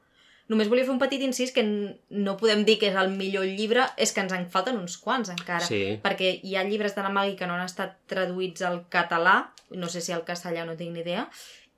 Només 0.48 0.70
volia 0.72 0.86
fer 0.88 0.94
un 0.94 1.00
petit 1.02 1.22
incís 1.26 1.52
que 1.52 1.64
no 1.66 2.38
podem 2.40 2.64
dir 2.64 2.78
que 2.80 2.88
és 2.88 2.96
el 2.96 3.10
millor 3.12 3.44
llibre, 3.46 3.84
és 4.00 4.14
que 4.16 4.22
ens 4.24 4.32
en 4.34 4.46
falten 4.52 4.78
uns 4.80 4.96
quants 4.98 5.30
encara. 5.34 5.66
Sí. 5.68 5.98
Perquè 6.04 6.38
hi 6.42 6.56
ha 6.56 6.64
llibres 6.64 6.96
de 6.96 7.04
la 7.04 7.12
Maggie 7.12 7.36
que 7.36 7.48
no 7.50 7.58
han 7.58 7.66
estat 7.66 7.98
traduïts 8.08 8.64
al 8.64 8.86
català, 8.94 9.50
no 9.72 9.90
sé 9.92 10.00
si 10.02 10.16
al 10.16 10.24
castellà 10.24 10.64
no 10.66 10.78
tinc 10.80 10.94
ni 10.96 11.04
idea, 11.04 11.28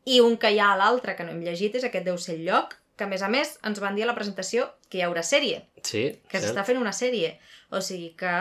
i 0.05 0.19
un 0.21 0.37
que 0.37 0.51
hi 0.53 0.59
ha 0.61 0.73
a 0.73 0.77
l'altre 0.77 1.15
que 1.17 1.25
no 1.25 1.33
hem 1.33 1.41
llegit 1.41 1.75
és 1.81 1.83
aquest 1.87 2.05
Deu 2.05 2.17
ser 2.21 2.35
el 2.37 2.45
lloc, 2.45 2.75
que 2.95 3.05
a 3.05 3.07
més 3.07 3.21
a 3.23 3.29
més 3.31 3.55
ens 3.63 3.79
van 3.79 3.95
dir 3.95 4.03
a 4.03 4.09
la 4.09 4.15
presentació 4.17 4.67
que 4.89 4.99
hi 4.99 5.03
haurà 5.05 5.23
sèrie. 5.23 5.63
Sí, 5.81 6.19
Que 6.29 6.41
s'està 6.43 6.65
fent 6.67 6.77
una 6.77 6.91
sèrie. 6.93 7.37
O 7.71 7.79
sigui 7.85 8.09
que, 8.17 8.31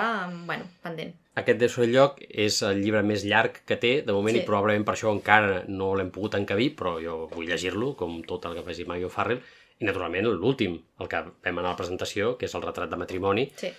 bueno, 0.48 0.64
pendent. 0.82 1.12
Aquest 1.38 1.60
Deu 1.60 1.68
ser 1.70 1.84
el 1.84 1.92
lloc 1.94 2.18
és 2.28 2.56
el 2.66 2.80
llibre 2.82 3.04
més 3.06 3.22
llarg 3.24 3.60
que 3.68 3.76
té, 3.76 4.02
de 4.02 4.12
moment, 4.12 4.34
Sí. 4.34 4.42
i 4.42 4.46
probablement 4.48 4.84
per 4.84 4.94
això 4.96 5.12
encara 5.14 5.62
no 5.68 5.94
l'hem 5.94 6.10
pogut 6.10 6.34
encabir, 6.34 6.74
però 6.76 6.96
jo 7.00 7.28
vull 7.30 7.46
llegir-lo, 7.46 7.94
com 7.96 8.20
tot 8.26 8.44
el 8.46 8.56
que 8.56 8.64
faci 8.66 8.84
Maggie 8.84 9.06
O'Farrell, 9.06 9.40
i 9.80 9.84
naturalment 9.86 10.26
l'últim, 10.26 10.76
el 11.00 11.08
que 11.08 11.20
vam 11.22 11.58
anar 11.58 11.70
a 11.70 11.72
la 11.72 11.76
presentació, 11.78 12.36
que 12.38 12.46
és 12.46 12.54
el 12.54 12.62
retrat 12.62 12.90
de 12.90 12.96
matrimoni, 12.96 13.48
Sí, 13.56 13.70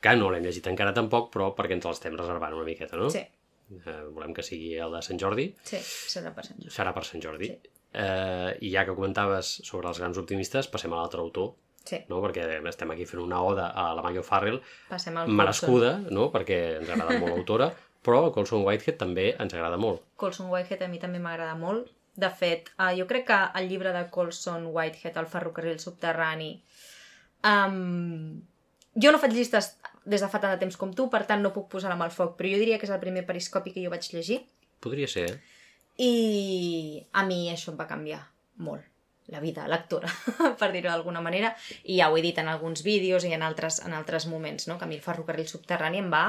que 0.00 0.14
no 0.16 0.30
l'hem 0.32 0.44
llegit 0.44 0.66
encara 0.68 0.92
tampoc, 0.96 1.30
però 1.32 1.50
perquè 1.56 1.72
ens 1.76 1.84
l'estem 1.86 2.16
reservant 2.16 2.54
una 2.56 2.64
miqueta, 2.64 2.96
no? 2.96 3.10
sí, 3.10 3.24
Eh, 3.70 3.92
volem 4.10 4.32
que 4.34 4.42
sigui 4.42 4.72
el 4.82 4.90
de 4.90 5.00
Sant 5.06 5.18
Jordi, 5.20 5.44
sí, 5.62 5.76
serà 6.10 6.32
per 6.34 6.42
Sant 6.44 6.56
Jordi. 6.58 6.72
serà 6.74 6.90
per 6.92 7.04
Sant 7.06 7.22
Jordi. 7.22 7.46
Sí. 7.52 7.70
Eh, 7.94 8.56
I 8.66 8.70
ja 8.72 8.82
que 8.84 8.94
comentaves 8.96 9.60
sobre 9.62 9.86
els 9.88 10.00
grans 10.00 10.18
optimistes, 10.18 10.66
passem 10.66 10.92
a 10.92 10.96
l'altre 10.96 11.20
autor, 11.20 11.52
Sí, 11.84 11.96
no? 12.10 12.18
perquè 12.20 12.48
estem 12.68 12.90
aquí 12.90 13.06
fent 13.06 13.22
una 13.22 13.38
oda 13.42 13.68
a 13.70 13.94
la 13.94 14.02
Maggie 14.02 14.18
O'Farrell, 14.20 14.58
al 14.90 15.28
merescuda, 15.30 15.92
no? 16.10 16.26
perquè 16.32 16.58
ens 16.80 16.90
agrada 16.90 17.16
molt 17.20 17.32
l'autora, 17.36 17.70
però 18.02 18.32
Colson 18.34 18.64
Whitehead 18.66 18.98
també 18.98 19.36
ens 19.38 19.54
agrada 19.54 19.76
molt. 19.78 20.02
Colson 20.16 20.50
Whitehead 20.50 20.82
a 20.82 20.88
mi 20.88 20.98
també 20.98 21.18
m'agrada 21.22 21.54
molt. 21.54 21.88
De 22.16 22.30
fet, 22.34 22.70
uh, 22.78 22.90
jo 22.96 23.06
crec 23.10 23.26
que 23.28 23.38
el 23.60 23.68
llibre 23.70 23.92
de 23.94 24.04
Colson 24.10 24.66
Whitehead, 24.74 25.16
El 25.16 25.28
ferrocarril 25.30 25.78
subterrani, 25.78 26.52
um, 27.46 28.40
jo 28.94 29.12
no 29.12 29.20
faig 29.22 29.36
llistes 29.36 29.76
des 30.04 30.20
de 30.20 30.28
fa 30.28 30.40
tant 30.42 30.52
de 30.54 30.60
temps 30.60 30.76
com 30.80 30.92
tu, 30.96 31.08
per 31.12 31.22
tant 31.28 31.42
no 31.44 31.52
puc 31.54 31.68
posar 31.70 31.92
la 31.92 31.98
mà 32.00 32.08
al 32.08 32.14
foc, 32.14 32.36
però 32.38 32.50
jo 32.50 32.60
diria 32.60 32.78
que 32.80 32.88
és 32.88 32.94
el 32.94 33.02
primer 33.02 33.24
periscopi 33.28 33.72
que 33.74 33.84
jo 33.84 33.92
vaig 33.92 34.08
llegir 34.12 34.42
Podria 34.80 35.08
ser, 35.08 35.26
eh? 35.28 35.58
i 36.00 37.02
a 37.12 37.24
mi 37.28 37.50
això 37.52 37.74
em 37.74 37.78
va 37.80 37.88
canviar 37.88 38.22
molt 38.64 38.86
la 39.30 39.40
vida 39.40 39.66
lectora, 39.70 40.08
per 40.60 40.70
dir-ho 40.72 40.88
d'alguna 40.90 41.20
manera, 41.22 41.52
i 41.84 42.00
ja 42.00 42.08
ho 42.10 42.16
he 42.18 42.22
dit 42.24 42.38
en 42.42 42.48
alguns 42.50 42.82
vídeos 42.82 43.24
i 43.28 43.34
en 43.36 43.44
altres, 43.46 43.78
en 43.86 43.94
altres 43.94 44.26
moments, 44.26 44.66
no? 44.66 44.78
que 44.78 44.88
a 44.88 44.90
mi 44.90 44.98
el 44.98 45.04
ferrocarril 45.04 45.46
subterrani 45.46 46.00
em 46.02 46.08
va, 46.10 46.24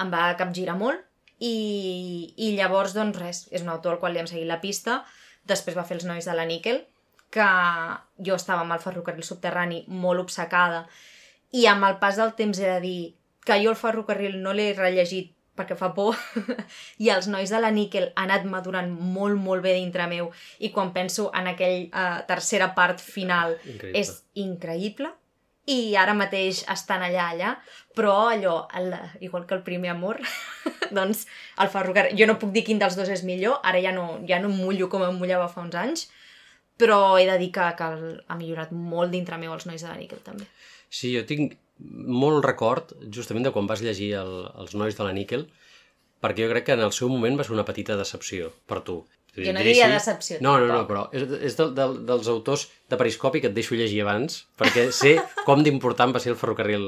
em 0.00 0.12
va 0.14 0.30
capgirar 0.38 0.78
molt 0.80 1.02
i, 1.44 2.34
i 2.36 2.54
llavors, 2.56 2.94
doncs 2.96 3.20
res, 3.20 3.44
és 3.52 3.64
un 3.64 3.72
autor 3.72 3.96
al 3.96 4.02
qual 4.02 4.14
li 4.14 4.22
hem 4.22 4.30
seguit 4.30 4.48
la 4.48 4.62
pista, 4.62 5.02
després 5.44 5.76
va 5.76 5.84
fer 5.84 5.98
Els 5.98 6.08
nois 6.08 6.24
de 6.24 6.36
la 6.36 6.46
níquel, 6.48 6.84
que 7.34 7.48
jo 8.26 8.36
estava 8.38 8.62
amb 8.62 8.76
el 8.76 8.82
ferrocarril 8.82 9.26
subterrani 9.26 9.82
molt 9.90 10.22
obcecada 10.22 10.84
i 11.54 11.66
amb 11.70 11.86
el 11.88 11.98
pas 12.02 12.18
del 12.18 12.34
temps 12.38 12.58
he 12.60 12.68
de 12.68 12.80
dir 12.82 13.00
que 13.44 13.58
jo 13.62 13.72
el 13.72 13.80
ferrocarril 13.80 14.38
no 14.42 14.54
l'he 14.54 14.72
rellegit 14.76 15.32
perquè 15.54 15.76
fa 15.78 15.92
por 15.94 16.18
i 17.04 17.10
els 17.14 17.28
nois 17.30 17.50
de 17.50 17.60
la 17.62 17.70
níquel 17.74 18.08
han 18.14 18.30
anat 18.30 18.46
madurant 18.50 18.90
molt, 18.90 19.38
molt 19.38 19.62
bé 19.66 19.76
dintre 19.76 20.08
meu 20.10 20.30
i 20.58 20.70
quan 20.74 20.92
penso 20.94 21.28
en 21.34 21.50
aquell 21.50 21.90
uh, 21.90 22.22
tercera 22.26 22.72
part 22.74 23.02
final 23.02 23.54
Increïble. 23.62 24.00
és 24.00 24.14
increïble 24.46 25.12
i 25.70 25.96
ara 25.96 26.12
mateix 26.16 26.62
estan 26.72 27.02
allà, 27.06 27.30
allà, 27.32 27.54
però 27.96 28.28
allò, 28.28 28.56
el, 28.76 28.92
igual 29.24 29.46
que 29.48 29.56
el 29.56 29.62
primer 29.64 29.94
amor, 29.94 30.20
doncs 30.98 31.24
el 31.62 31.72
ferrocarril... 31.72 32.18
Jo 32.18 32.28
no 32.28 32.38
puc 32.40 32.52
dir 32.52 32.64
quin 32.66 32.82
dels 32.82 32.98
dos 32.98 33.08
és 33.08 33.24
millor, 33.24 33.60
ara 33.64 33.80
ja 33.80 33.94
no, 33.96 34.20
ja 34.28 34.40
no 34.42 34.52
em 34.52 34.60
mullo 34.60 34.90
com 34.92 35.06
em 35.06 35.16
mullava 35.16 35.48
fa 35.48 35.64
uns 35.64 35.76
anys, 35.80 36.06
però 36.80 37.16
he 37.16 37.26
de 37.28 37.38
dir 37.40 37.50
que, 37.54 37.66
que 37.78 37.90
ha 38.28 38.38
millorat 38.38 38.72
molt 38.74 39.14
dintre 39.14 39.38
meu 39.40 39.54
els 39.54 39.66
nois 39.68 39.80
de 39.80 39.88
la 39.88 39.96
níquel, 39.96 40.20
també. 40.26 40.48
Sí, 40.90 41.14
jo 41.14 41.24
tinc 41.26 41.56
molt 41.78 42.44
record 42.44 42.92
justament 43.14 43.46
de 43.46 43.52
quan 43.54 43.68
vas 43.70 43.82
llegir 43.82 44.12
el, 44.20 44.34
els 44.60 44.74
nois 44.78 44.96
de 44.98 45.06
la 45.06 45.14
níquel, 45.16 45.48
perquè 46.22 46.44
jo 46.44 46.52
crec 46.52 46.68
que 46.68 46.76
en 46.76 46.84
el 46.84 46.92
seu 46.96 47.10
moment 47.12 47.38
va 47.38 47.46
ser 47.46 47.54
una 47.56 47.66
petita 47.68 47.96
decepció 47.96 48.52
per 48.68 48.82
tu. 48.86 49.02
Jo 49.36 49.52
no 49.52 49.60
diria 49.66 49.88
decepció, 49.90 50.36
No, 50.40 50.58
no, 50.62 50.66
no, 50.70 50.82
però 50.86 51.08
és, 51.12 51.24
és 51.50 51.56
del, 51.58 51.72
del, 51.74 51.96
dels 52.06 52.28
autors 52.30 52.68
de 52.90 52.96
Periscopi 53.00 53.40
que 53.40 53.48
et 53.48 53.54
deixo 53.56 53.74
llegir 53.74 54.02
abans, 54.04 54.44
perquè 54.60 54.84
sé 54.94 55.16
com 55.46 55.62
d'important 55.64 56.12
va 56.14 56.20
ser 56.22 56.30
el 56.34 56.38
ferrocarril 56.38 56.84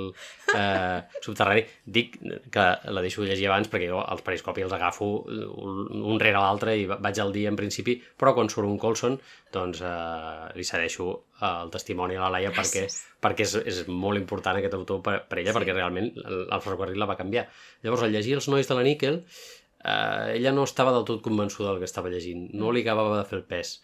eh, 0.55 1.01
subterrani. 1.25 1.65
Dic 1.85 2.19
que 2.53 2.67
la 2.93 3.03
deixo 3.03 3.25
llegir 3.27 3.49
abans 3.49 3.71
perquè 3.73 3.89
jo 3.91 4.03
els 4.05 4.23
Periscopi 4.23 4.63
els 4.63 4.73
agafo 4.77 5.09
un 5.27 6.05
un 6.07 6.21
rere 6.21 6.39
l'altre 6.39 6.77
i 6.79 6.85
va- 6.87 6.99
vaig 7.03 7.19
al 7.21 7.33
dia 7.33 7.49
en 7.51 7.57
principi, 7.59 7.97
però 8.19 8.35
quan 8.37 8.49
surt 8.53 8.69
un 8.69 8.79
Colson, 8.79 9.19
doncs 9.53 9.81
eh, 9.83 10.53
li 10.55 10.65
cedeixo 10.65 11.09
el 11.43 11.71
testimoni 11.71 12.15
a 12.17 12.21
la 12.23 12.31
Laia 12.37 12.51
perquè, 12.55 12.87
Gràcies. 12.87 13.03
perquè 13.21 13.45
és, 13.45 13.55
és 13.67 13.83
molt 13.89 14.17
important 14.21 14.57
aquest 14.57 14.73
autor 14.79 15.03
per, 15.05 15.19
per 15.29 15.39
ella, 15.43 15.53
sí. 15.53 15.59
perquè 15.59 15.75
realment 15.75 16.13
el, 16.23 16.47
el 16.53 16.61
ferrocarril 16.65 16.99
la 17.03 17.09
va 17.11 17.17
canviar. 17.19 17.49
Llavors, 17.83 18.03
al 18.07 18.13
llegir 18.15 18.35
Els 18.39 18.49
nois 18.49 18.69
de 18.69 18.75
la 18.79 18.83
níquel, 18.87 19.19
eh, 19.21 19.56
ella 19.85 20.53
no 20.53 20.65
estava 20.65 20.93
del 20.93 21.05
tot 21.05 21.23
convençuda 21.23 21.71
del 21.71 21.79
que 21.79 21.91
estava 21.91 22.11
llegint, 22.11 22.49
no 22.53 22.73
li 22.73 22.83
acabava 22.83 23.19
de 23.19 23.27
fer 23.29 23.39
el 23.39 23.45
pes. 23.45 23.81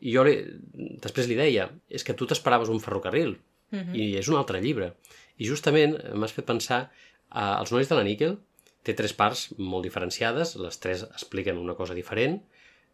I 0.00 0.12
jo 0.12 0.24
li, 0.24 0.36
després 1.02 1.28
li 1.28 1.36
deia, 1.38 1.70
és 1.88 2.04
que 2.04 2.14
tu 2.14 2.26
t'esperaves 2.26 2.68
un 2.68 2.80
ferrocarril, 2.80 3.36
Mm 3.70 3.78
-hmm. 3.78 3.96
i 3.96 4.16
és 4.16 4.28
un 4.28 4.36
altre 4.36 4.60
llibre. 4.60 4.94
I 5.36 5.48
justament 5.48 5.96
m'has 6.14 6.32
fet 6.32 6.46
pensar, 6.46 6.90
eh, 7.34 7.56
Els 7.60 7.72
nois 7.72 7.88
de 7.88 7.96
la 7.96 8.04
níquel 8.04 8.38
té 8.82 8.94
tres 8.94 9.12
parts 9.12 9.58
molt 9.58 9.84
diferenciades, 9.84 10.56
les 10.56 10.78
tres 10.78 11.02
expliquen 11.02 11.58
una 11.58 11.74
cosa 11.74 11.94
diferent. 11.94 12.42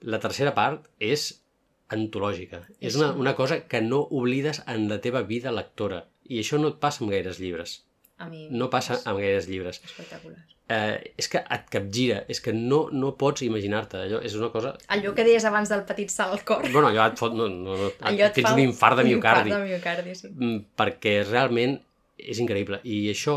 La 0.00 0.18
tercera 0.18 0.55
part 0.55 0.88
és 0.98 1.44
antològica. 1.88 2.66
És 2.81 2.96
una, 2.96 3.12
una 3.12 3.35
cosa 3.35 3.68
que 3.68 3.81
no 3.83 4.09
oblides 4.11 4.62
en 4.66 4.88
la 4.88 5.00
teva 5.00 5.22
vida 5.22 5.52
lectora. 5.52 6.09
I 6.24 6.38
això 6.40 6.59
no 6.59 6.68
et 6.68 6.81
passa 6.81 7.05
amb 7.05 7.12
gaires 7.12 7.38
llibres. 7.38 7.85
A 8.22 8.28
mi 8.30 8.46
No 8.50 8.68
passa 8.70 9.00
amb 9.02 9.18
gaires 9.20 9.48
llibres. 9.50 9.82
espectacular. 9.85 10.40
Eh, 10.72 11.12
és 11.18 11.28
que 11.28 11.40
et 11.42 11.64
capgira, 11.72 12.22
és 12.32 12.40
que 12.40 12.52
no, 12.56 12.85
no 12.94 13.12
pots 13.20 13.42
imaginar-te. 13.44 13.98
Allò 14.06 14.20
és 14.24 14.37
una 14.38 14.48
cosa... 14.54 14.76
Allò 14.94 15.12
que 15.16 15.24
deies 15.26 15.44
abans 15.48 15.68
del 15.72 15.82
petit 15.88 16.12
salt 16.14 16.38
al 16.38 16.44
cor. 16.48 16.62
Bueno, 16.70 16.88
allò 16.88 17.08
et 17.11 17.18
fot... 17.20 17.35
No, 17.37 17.48
no, 17.50 17.74
no, 17.76 17.90
Allò 18.08 18.28
et 18.28 18.37
tens 18.38 18.48
fa 18.48 18.54
un 18.54 18.62
infart 18.62 19.00
de 19.02 19.04
miocardi. 19.11 19.50
Un 19.50 19.56
infart 19.56 19.66
de 19.66 19.72
miocardi, 19.74 20.14
sí. 20.16 20.30
Mm, 20.32 20.61
perquè 20.78 21.16
realment 21.26 21.80
és 22.22 22.40
increïble. 22.40 22.78
I 22.88 23.02
això 23.12 23.37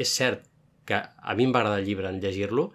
és 0.00 0.16
cert 0.16 0.48
que 0.88 0.98
a 0.98 1.36
mi 1.38 1.44
em 1.46 1.52
va 1.54 1.60
agradar 1.62 1.82
el 1.82 1.86
llibre 1.86 2.08
en 2.10 2.18
llegir-lo, 2.24 2.70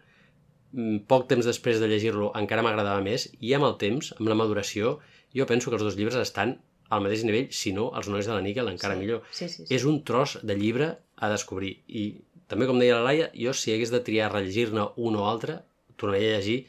mm, 0.71 1.01
poc 1.09 1.27
temps 1.33 1.49
després 1.49 1.81
de 1.81 1.89
llegir-lo 1.91 2.31
encara 2.39 2.63
m'agradava 2.63 3.01
més 3.03 3.27
i 3.41 3.51
amb 3.57 3.67
el 3.67 3.75
temps, 3.81 4.13
amb 4.19 4.29
la 4.31 4.37
maduració, 4.39 4.99
jo 5.35 5.49
penso 5.49 5.69
que 5.73 5.75
els 5.81 5.83
dos 5.83 5.97
llibres 5.99 6.21
estan 6.21 6.59
al 6.89 7.01
mateix 7.03 7.23
nivell, 7.27 7.47
si 7.51 7.73
no, 7.75 7.89
els 7.97 8.07
nois 8.07 8.25
de 8.27 8.33
la 8.33 8.41
níquel 8.41 8.69
encara 8.71 8.95
Sí, 8.95 8.99
millor. 9.01 9.21
sí, 9.31 9.47
sí, 9.49 9.65
sí. 9.65 9.73
És 9.75 9.83
un 9.85 10.03
tros 10.07 10.37
de 10.43 10.55
llibre 10.55 10.97
a 11.17 11.29
descobrir 11.29 11.83
i 11.87 12.07
també, 12.47 12.65
com 12.69 12.79
deia 12.79 12.95
la 12.95 13.03
Laia, 13.09 13.29
jo 13.35 13.51
si 13.53 13.73
hagués 13.73 13.91
de 13.91 13.99
triar 13.99 14.31
rellegir-ne 14.31 14.85
un 14.95 15.15
o 15.19 15.25
altre, 15.27 15.59
tornaria 15.99 16.35
a 16.35 16.39
llegir 16.39 16.59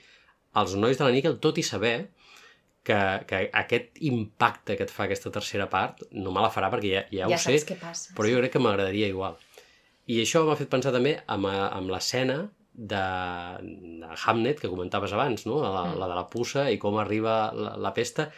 Els 0.59 0.72
nois 0.74 0.96
de 0.98 1.04
la 1.04 1.12
níquel, 1.14 1.37
tot 1.38 1.59
i 1.59 1.62
saber 1.62 2.09
que, 2.83 2.96
que 3.28 3.42
aquest 3.52 3.98
impacte 4.09 4.74
que 4.78 4.83
et 4.88 4.90
fa 4.90 5.04
aquesta 5.04 5.31
tercera 5.31 5.68
part 5.70 6.00
no 6.11 6.33
me 6.35 6.40
la 6.42 6.48
farà 6.50 6.70
perquè 6.72 6.90
ja, 6.94 7.02
ja, 7.12 7.28
ja 7.28 7.37
ho 7.37 7.38
sé, 7.38 7.76
passa. 7.78 8.14
però 8.16 8.26
jo 8.33 8.40
crec 8.40 8.52
que 8.57 8.62
m'agradaria 8.64 9.07
igual. 9.12 9.37
I 10.09 10.22
això 10.24 10.40
m'ha 10.48 10.57
fet 10.57 10.70
pensar 10.72 10.90
també 10.94 11.18
amb, 11.28 11.46
eh, 11.46 11.66
amb 11.78 11.92
l'escena 11.92 12.38
de, 12.72 13.04
de 14.00 14.09
Hamnet 14.24 14.59
que 14.62 14.70
comentaves 14.72 15.12
abans, 15.12 15.44
no? 15.46 15.61
la, 15.62 15.85
Mm. 15.92 15.98
la 16.00 16.09
de 16.09 16.14
la 16.16 16.26
puça 16.33 16.70
i 16.72 16.78
com 16.81 16.96
arriba 16.98 17.52
la, 17.54 17.76
la 17.76 17.92
pesta. 17.94 18.31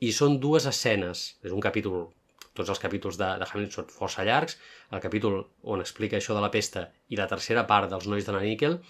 I 0.00 0.12
són 0.16 0.38
dues 0.40 0.66
escenes. 0.70 1.24
És 1.44 1.52
un 1.52 1.62
capítol, 1.64 2.08
tots 2.56 2.72
els 2.72 2.82
capítols 2.82 3.18
de, 3.20 3.28
de 3.40 3.48
Hamnet 3.48 3.76
són 3.76 3.90
força 3.92 4.24
llargs, 4.26 4.58
el 4.90 5.02
capítol 5.04 5.42
on 5.62 5.84
explica 5.84 6.18
això 6.18 6.36
de 6.36 6.44
la 6.44 6.52
pesta 6.52 6.88
i 7.08 7.20
la 7.20 7.28
tercera 7.30 7.66
part 7.68 7.90
dels 7.92 8.08
nois 8.10 8.26
de 8.26 8.36
la 8.36 8.42
níquel, 8.44 8.80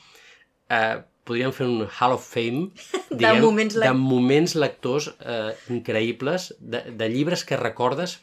eh, 0.71 1.01
podríem 1.27 1.53
fer 1.55 1.67
un 1.67 1.85
Hall 1.87 2.17
of 2.17 2.25
Fame 2.27 2.71
De 3.23 3.35
moments 3.43 3.77
de 3.79 3.93
moments 3.97 4.57
lectors 4.59 5.11
eh, 5.19 5.53
increïbles, 5.75 6.53
de, 6.61 6.85
de 6.97 7.11
llibres 7.13 7.45
que 7.45 7.59
recordes, 7.61 8.19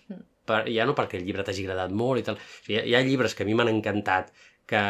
per, 0.48 0.64
ja 0.72 0.88
no 0.88 0.96
perquè 0.98 1.20
el 1.20 1.28
llibre 1.28 1.46
t'hagi 1.46 1.68
agradat 1.68 1.94
molt 1.94 2.22
i 2.22 2.28
tal, 2.28 2.40
o 2.40 2.66
sigui, 2.66 2.78
hi, 2.78 2.82
ha, 2.82 2.86
hi 2.88 2.96
ha 2.96 3.06
llibres 3.08 3.36
que 3.36 3.44
a 3.44 3.48
mi 3.48 3.56
m'han 3.58 3.72
encantat, 3.72 4.32
que 4.68 4.84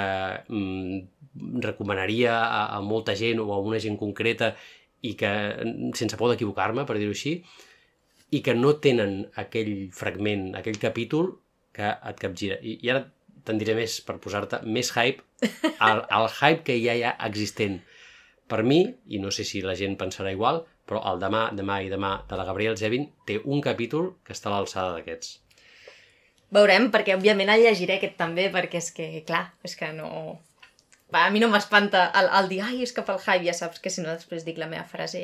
mm, 0.50 1.62
recomanaria 1.66 2.36
a, 2.42 2.62
a 2.78 2.82
molta 2.82 3.16
gent 3.18 3.42
o 3.44 3.52
a 3.54 3.62
una 3.62 3.82
gent 3.82 3.98
concreta 4.00 4.54
i 5.06 5.14
que, 5.18 5.30
mm, 5.30 5.94
sense 5.98 6.18
por 6.18 6.34
d'equivocar-me, 6.34 6.86
per 6.90 6.98
dir-ho 6.98 7.14
així, 7.14 7.40
i 8.32 8.42
que 8.44 8.56
no 8.56 8.74
tenen 8.84 9.20
aquell 9.40 9.90
fragment, 9.96 10.50
aquell 10.60 10.80
capítol 10.82 11.32
que 11.76 11.92
et 11.92 12.20
capgira. 12.20 12.58
I, 12.62 12.80
i 12.84 12.92
ara 12.92 13.06
te'n 13.48 13.60
diré 13.62 13.78
més 13.78 14.00
per 14.04 14.18
posar-te 14.24 14.60
més 14.66 14.92
hype 14.96 15.24
al, 15.80 16.04
al 16.04 16.28
hype 16.32 16.66
que 16.68 16.76
ja 16.84 16.98
hi 16.98 17.06
ha 17.08 17.16
existent. 17.30 17.80
Per 18.48 18.64
mi, 18.64 18.82
i 19.12 19.20
no 19.20 19.32
sé 19.32 19.44
si 19.48 19.62
la 19.64 19.76
gent 19.80 19.98
pensarà 20.00 20.32
igual, 20.36 20.64
però 20.88 21.02
el 21.12 21.20
demà, 21.20 21.48
demà 21.56 21.82
i 21.84 21.92
demà 21.92 22.14
de 22.30 22.40
la 22.40 22.46
Gabriel 22.48 22.78
Zevin 22.80 23.10
té 23.28 23.42
un 23.44 23.64
capítol 23.64 24.14
que 24.24 24.36
està 24.36 24.52
a 24.52 24.56
l'alçada 24.56 24.96
d'aquests. 24.96 25.34
Veurem, 26.56 26.88
perquè 26.94 27.18
òbviament 27.18 27.52
el 27.52 27.66
llegiré 27.66 27.98
aquest 27.98 28.16
també, 28.20 28.48
perquè 28.54 28.80
és 28.80 28.94
que, 28.96 29.08
clar, 29.28 29.50
és 29.68 29.76
que 29.76 29.92
no... 29.96 30.10
Va, 31.14 31.24
a 31.24 31.32
mi 31.32 31.40
no 31.40 31.48
m'espanta 31.48 32.10
el, 32.20 32.28
el 32.40 32.50
dir, 32.52 32.62
ai, 32.66 32.82
és 32.84 32.92
que 32.92 33.04
pel 33.08 33.20
hype, 33.22 33.46
ja 33.48 33.56
saps 33.56 33.80
que 33.80 33.92
si 33.94 34.04
no 34.04 34.12
després 34.12 34.44
dic 34.44 34.58
la 34.60 34.68
meva 34.68 34.84
frase 34.90 35.22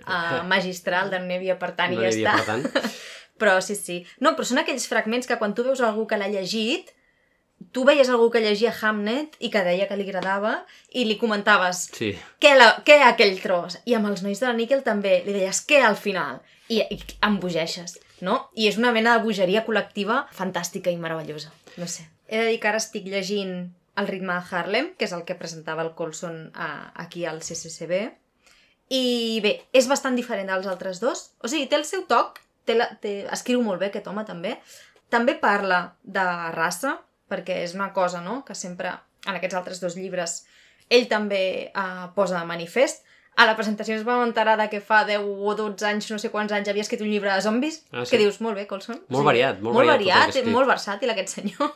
uh, 0.00 0.40
magistral 0.54 1.12
de 1.12 1.20
no 1.20 1.28
n'hi 1.28 1.40
havia 1.42 1.58
per 1.60 1.74
tant 1.76 1.92
no 1.92 2.00
i 2.00 2.06
ja 2.06 2.12
està. 2.14 2.36
per 2.40 2.46
tant. 2.48 2.92
Però 3.40 3.58
sí, 3.60 3.74
sí. 3.76 3.98
No, 4.24 4.30
però 4.32 4.46
són 4.48 4.62
aquells 4.62 4.86
fragments 4.88 5.28
que 5.28 5.36
quan 5.36 5.52
tu 5.52 5.60
veus 5.66 5.82
algú 5.84 6.06
que 6.08 6.16
l'ha 6.16 6.30
llegit, 6.32 6.88
tu 7.72 7.84
veies 7.84 8.08
algú 8.08 8.30
que 8.32 8.40
llegia 8.40 8.72
Hamnet 8.72 9.36
i 9.44 9.50
que 9.52 9.60
deia 9.64 9.84
que 9.88 9.96
li 9.96 10.06
agradava 10.08 10.54
i 10.96 11.04
li 11.04 11.18
comentaves 11.20 11.86
Sí, 11.96 12.14
què, 12.40 12.54
la, 12.56 12.70
què 12.86 12.96
aquell 13.04 13.36
tros? 13.42 13.76
I 13.84 13.96
amb 13.98 14.08
els 14.08 14.24
nois 14.24 14.40
de 14.40 14.48
la 14.48 14.56
Níquel 14.56 14.80
també 14.86 15.18
li 15.26 15.36
deies 15.36 15.60
què 15.68 15.82
al 15.84 15.96
final? 16.00 16.40
I, 16.72 16.80
i 16.80 16.98
embogeixes, 17.28 17.98
no? 18.24 18.40
I 18.56 18.70
és 18.70 18.80
una 18.80 18.92
mena 18.96 19.16
de 19.18 19.24
bogeria 19.24 19.64
col·lectiva 19.68 20.24
fantàstica 20.32 20.92
i 20.92 20.96
meravellosa. 21.00 21.52
No 21.76 21.88
sé. 21.88 22.08
He 22.28 22.40
de 22.40 22.48
dir 22.54 22.60
que 22.60 22.72
ara 22.72 22.80
estic 22.80 23.06
llegint 23.12 23.68
El 23.96 24.08
ritme 24.08 24.34
de 24.34 24.56
Harlem, 24.56 24.90
que 24.98 25.06
és 25.08 25.12
el 25.16 25.24
que 25.24 25.34
presentava 25.38 25.82
el 25.82 25.94
Colson 25.96 26.50
a, 26.54 26.92
aquí 27.04 27.24
al 27.24 27.40
CCCB. 27.40 28.00
I 28.92 29.40
bé, 29.42 29.54
és 29.74 29.88
bastant 29.90 30.14
diferent 30.18 30.50
dels 30.52 30.68
altres 30.70 31.00
dos. 31.02 31.30
O 31.42 31.48
sigui, 31.50 31.66
té 31.70 31.78
el 31.80 31.86
seu 31.88 32.04
toc, 32.06 32.38
té 32.68 32.76
la, 32.76 32.90
té, 33.02 33.24
escriu 33.34 33.62
molt 33.64 33.80
bé 33.82 33.88
aquest 33.90 34.06
home 34.10 34.22
també. 34.28 34.56
També 35.10 35.34
parla 35.40 35.80
de 36.02 36.26
raça, 36.54 36.98
perquè 37.30 37.62
és 37.64 37.74
una 37.74 37.92
cosa 37.96 38.20
no? 38.22 38.44
que 38.46 38.54
sempre, 38.54 38.92
en 39.26 39.34
aquests 39.38 39.58
altres 39.58 39.80
dos 39.82 39.96
llibres, 39.98 40.44
ell 40.90 41.08
també 41.10 41.42
eh, 41.72 42.06
posa 42.14 42.38
de 42.38 42.46
manifest. 42.46 43.02
A 43.36 43.44
la 43.44 43.56
presentació 43.56 43.92
ens 43.96 44.04
vam 44.06 44.22
enterar 44.24 44.54
de 44.56 44.68
que 44.72 44.78
fa 44.80 45.02
10 45.04 45.20
o 45.20 45.52
12 45.58 45.84
anys, 45.84 46.06
no 46.12 46.16
sé 46.22 46.30
quants 46.32 46.54
anys, 46.56 46.70
havia 46.72 46.84
escrit 46.86 47.02
un 47.04 47.10
llibre 47.10 47.28
de 47.34 47.42
zombis, 47.44 47.82
Ah, 47.92 48.04
sí? 48.04 48.14
que 48.14 48.20
dius, 48.22 48.38
molt 48.40 48.56
bé, 48.56 48.64
Colson. 48.70 49.02
Molt 49.12 49.26
variat, 49.28 49.58
molt 49.60 49.76
molt 49.76 49.90
variat 49.90 50.30
variat, 50.30 50.48
molt 50.54 50.70
versàtil 50.70 51.12
aquest 51.12 51.34
senyor. 51.34 51.74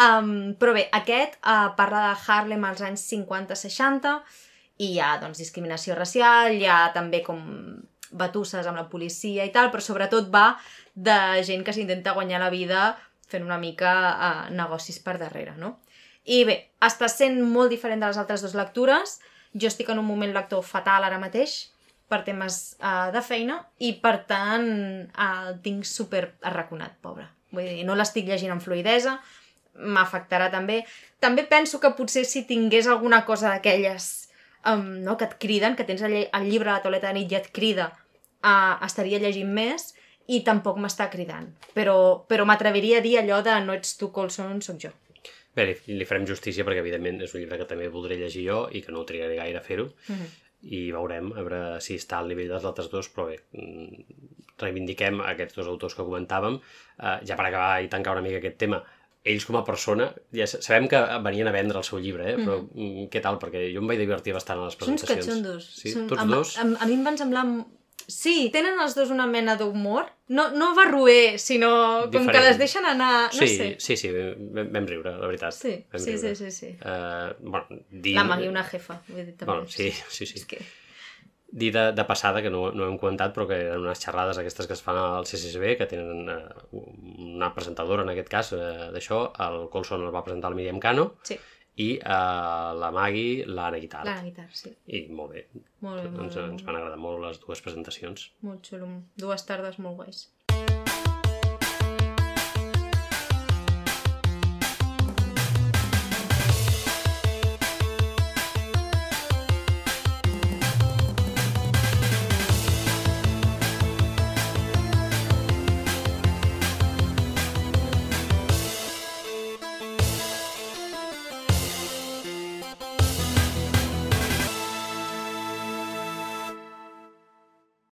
Um, 0.00 0.54
però 0.58 0.74
bé, 0.76 0.86
aquest 0.96 1.38
uh, 1.44 1.70
parla 1.78 2.08
de 2.08 2.14
Harlem 2.26 2.64
als 2.68 2.82
anys 2.86 3.04
50-60 3.12 4.16
i 4.80 4.94
hi 4.94 5.00
ha 5.00 5.14
doncs, 5.20 5.38
discriminació 5.38 5.94
racial, 5.98 6.56
hi 6.56 6.66
ha 6.66 6.88
també 6.94 7.22
com 7.26 7.42
batusses 8.10 8.66
amb 8.66 8.80
la 8.80 8.88
policia 8.90 9.44
i 9.46 9.52
tal, 9.54 9.70
però 9.70 9.84
sobretot 9.84 10.30
va 10.32 10.54
de 10.94 11.42
gent 11.46 11.62
que 11.64 11.74
s'intenta 11.76 12.16
guanyar 12.16 12.40
la 12.42 12.50
vida 12.50 12.94
fent 13.30 13.44
una 13.46 13.60
mica 13.62 13.92
uh, 14.10 14.46
negocis 14.54 14.98
per 15.04 15.18
darrere, 15.20 15.54
no? 15.56 15.76
I 16.30 16.42
bé, 16.44 16.56
està 16.84 17.08
sent 17.08 17.38
molt 17.46 17.70
diferent 17.72 18.02
de 18.02 18.10
les 18.10 18.18
altres 18.20 18.42
dues 18.44 18.56
lectures. 18.58 19.18
Jo 19.54 19.70
estic 19.70 19.88
en 19.90 19.98
un 20.02 20.06
moment 20.06 20.32
lector 20.34 20.62
fatal 20.66 21.06
ara 21.06 21.18
mateix 21.22 21.70
per 22.10 22.22
temes 22.26 22.58
uh, 22.82 23.08
de 23.14 23.22
feina 23.22 23.60
i 23.78 23.94
per 24.02 24.16
tant 24.28 24.66
uh, 24.66 25.30
el 25.50 25.60
tinc 25.64 25.86
super 25.86 26.26
arraconat, 26.46 26.98
pobre. 27.02 27.28
Vull 27.54 27.66
dir, 27.66 27.86
no 27.86 27.96
l'estic 27.98 28.28
llegint 28.28 28.52
amb 28.54 28.62
fluidesa, 28.62 29.16
m'afectarà 29.74 30.50
també. 30.50 30.84
També 31.20 31.44
penso 31.44 31.80
que 31.80 31.90
potser 31.96 32.24
si 32.24 32.44
tingués 32.48 32.86
alguna 32.86 33.24
cosa 33.24 33.50
d'aquelles 33.50 34.28
um, 34.66 35.00
no, 35.04 35.16
que 35.16 35.24
et 35.28 35.38
criden, 35.38 35.76
que 35.76 35.84
tens 35.84 36.02
el, 36.02 36.16
el 36.32 36.50
llibre 36.50 36.70
a 36.70 36.78
la 36.78 36.82
tauleta 36.84 37.08
de 37.08 37.20
nit 37.20 37.32
i 37.32 37.38
et 37.38 37.50
crida, 37.52 37.90
uh, 38.44 38.76
estaria 38.86 39.18
llegint 39.22 39.52
més 39.52 39.94
i 40.30 40.42
tampoc 40.46 40.76
m'està 40.78 41.08
cridant. 41.10 41.48
Però, 41.74 42.24
però 42.28 42.44
m'atreviria 42.46 42.98
a 43.00 43.04
dir 43.04 43.16
allò 43.18 43.40
de 43.42 43.56
no 43.64 43.72
ets 43.74 43.96
tu, 43.98 44.10
Colson, 44.14 44.60
sóc 44.62 44.78
jo. 44.82 44.90
bé, 45.56 45.64
li, 45.66 45.74
li 45.98 46.04
farem 46.06 46.26
justícia 46.28 46.62
perquè 46.64 46.78
evidentment 46.78 47.18
és 47.24 47.32
un 47.34 47.40
llibre 47.40 47.56
que 47.58 47.66
també 47.66 47.88
voldré 47.90 48.16
llegir 48.20 48.44
jo 48.46 48.60
i 48.70 48.80
que 48.84 48.92
no 48.94 49.02
trigaré 49.04 49.34
gaire 49.36 49.58
a 49.58 49.62
fer-ho 49.64 49.88
Mhm. 50.08 50.28
i 50.62 50.92
veurem 50.92 51.32
a 51.32 51.40
veure 51.42 51.80
si 51.80 51.96
està 51.98 52.18
al 52.20 52.28
nivell 52.28 52.48
dels 52.48 52.64
altres 52.64 52.90
dos, 52.92 53.08
però 53.10 53.26
bé, 53.26 53.40
mm, 53.58 54.04
reivindiquem 54.60 55.20
aquests 55.24 55.56
dos 55.56 55.66
autors 55.66 55.94
que 55.96 56.04
comentàvem. 56.06 56.60
Uh, 57.00 57.16
ja 57.26 57.34
per 57.36 57.46
acabar 57.46 57.82
i 57.82 57.88
tancar 57.88 58.12
una 58.12 58.22
mica 58.22 58.36
aquest 58.38 58.58
tema, 58.60 58.82
ells 59.24 59.44
com 59.44 59.58
a 59.58 59.64
persona, 59.64 60.06
ja 60.32 60.46
sa- 60.48 60.62
sabem 60.64 60.86
que 60.88 61.00
venien 61.24 61.48
a 61.48 61.52
vendre 61.52 61.76
el 61.78 61.84
seu 61.84 62.00
llibre, 62.00 62.30
eh? 62.32 62.38
però 62.40 62.60
mm. 62.62 63.10
què 63.12 63.20
tal? 63.24 63.36
Perquè 63.42 63.66
jo 63.74 63.82
em 63.82 63.90
vaig 63.90 64.00
divertir 64.00 64.32
bastant 64.36 64.62
a 64.62 64.68
les 64.68 64.78
Són 64.78 64.86
presentacions. 64.86 65.26
catxondos. 65.26 65.68
Sí, 65.76 65.92
Són, 65.92 66.08
tots 66.08 66.22
a, 66.22 66.26
dos. 66.30 66.56
A, 66.56 66.64
a, 66.64 66.88
mi 66.88 66.96
em 66.96 67.04
van 67.04 67.20
semblar... 67.20 67.44
Sí, 68.10 68.48
tenen 68.50 68.80
els 68.82 68.96
dos 68.96 69.12
una 69.14 69.26
mena 69.30 69.54
d'humor. 69.60 70.08
No, 70.34 70.48
no 70.56 70.72
barruer, 70.74 71.38
sinó 71.38 71.68
com 72.08 72.24
que 72.24 72.32
Diferent. 72.32 72.46
les 72.48 72.58
deixen 72.58 72.88
anar... 72.88 73.28
No 73.28 73.44
sí, 73.44 73.50
sé. 73.54 73.68
sí, 73.78 73.96
sí, 74.00 74.10
vam, 74.10 74.72
vam 74.72 74.88
riure, 74.88 75.12
la 75.20 75.28
veritat. 75.30 75.54
Sí, 75.54 75.76
sí, 75.92 76.00
sí, 76.00 76.16
riure. 76.16 76.34
sí, 76.40 76.50
sí. 76.50 76.72
Uh, 76.80 77.36
bueno, 77.44 77.82
dir... 77.90 78.16
La 78.16 78.24
Magui 78.26 78.48
una 78.50 78.64
jefa, 78.66 79.02
vull 79.06 79.20
dir, 79.20 79.36
també. 79.36 79.52
Bueno, 79.52 79.68
sí, 79.70 79.92
sí, 80.08 80.26
sí. 80.26 80.40
És 80.40 80.48
que... 80.50 80.58
dir 81.52 81.72
de, 81.74 81.92
de 81.92 82.04
passada, 82.06 82.40
que 82.42 82.50
no, 82.50 82.70
no 82.72 82.86
hem 82.86 82.96
comentat, 82.98 83.32
però 83.34 83.46
que 83.48 83.56
eren 83.58 83.82
unes 83.82 83.98
xerrades 84.02 84.38
aquestes 84.38 84.66
que 84.68 84.76
es 84.76 84.82
fan 84.82 84.96
al 84.96 85.24
CCSB, 85.26 85.76
que 85.80 85.86
tenen 85.90 86.28
eh, 86.30 86.42
una 86.72 87.52
presentadora, 87.54 88.02
en 88.06 88.12
aquest 88.12 88.28
cas, 88.30 88.52
eh, 88.52 88.90
d'això. 88.94 89.24
El 89.46 89.64
Colson 89.72 90.04
el 90.06 90.14
va 90.14 90.22
presentar 90.26 90.50
el 90.52 90.56
Miriam 90.60 90.78
Cano 90.82 91.08
Sí, 91.26 91.38
i 91.80 91.88
eh, 91.98 92.02
la 92.82 92.90
Magui 92.94 93.44
l'Anna 93.46 93.78
Guitar. 93.82 94.04
la 94.06 94.18
guitarra, 94.22 94.54
sí. 94.54 94.70
I 94.86 95.06
molt 95.10 95.32
bé. 95.34 95.46
Molt 95.80 96.02
bé, 96.02 96.08
molt 96.10 96.26
Ens, 96.28 96.36
ens 96.36 96.64
van 96.66 96.76
agradar 96.76 96.98
molt 97.00 97.24
les 97.24 97.40
dues 97.40 97.62
presentacions. 97.64 98.30
molt 98.46 98.62
xulo. 98.66 98.86
Dues 99.16 99.46
tardes 99.46 99.78
molt 99.78 99.96
guais. 99.96 100.28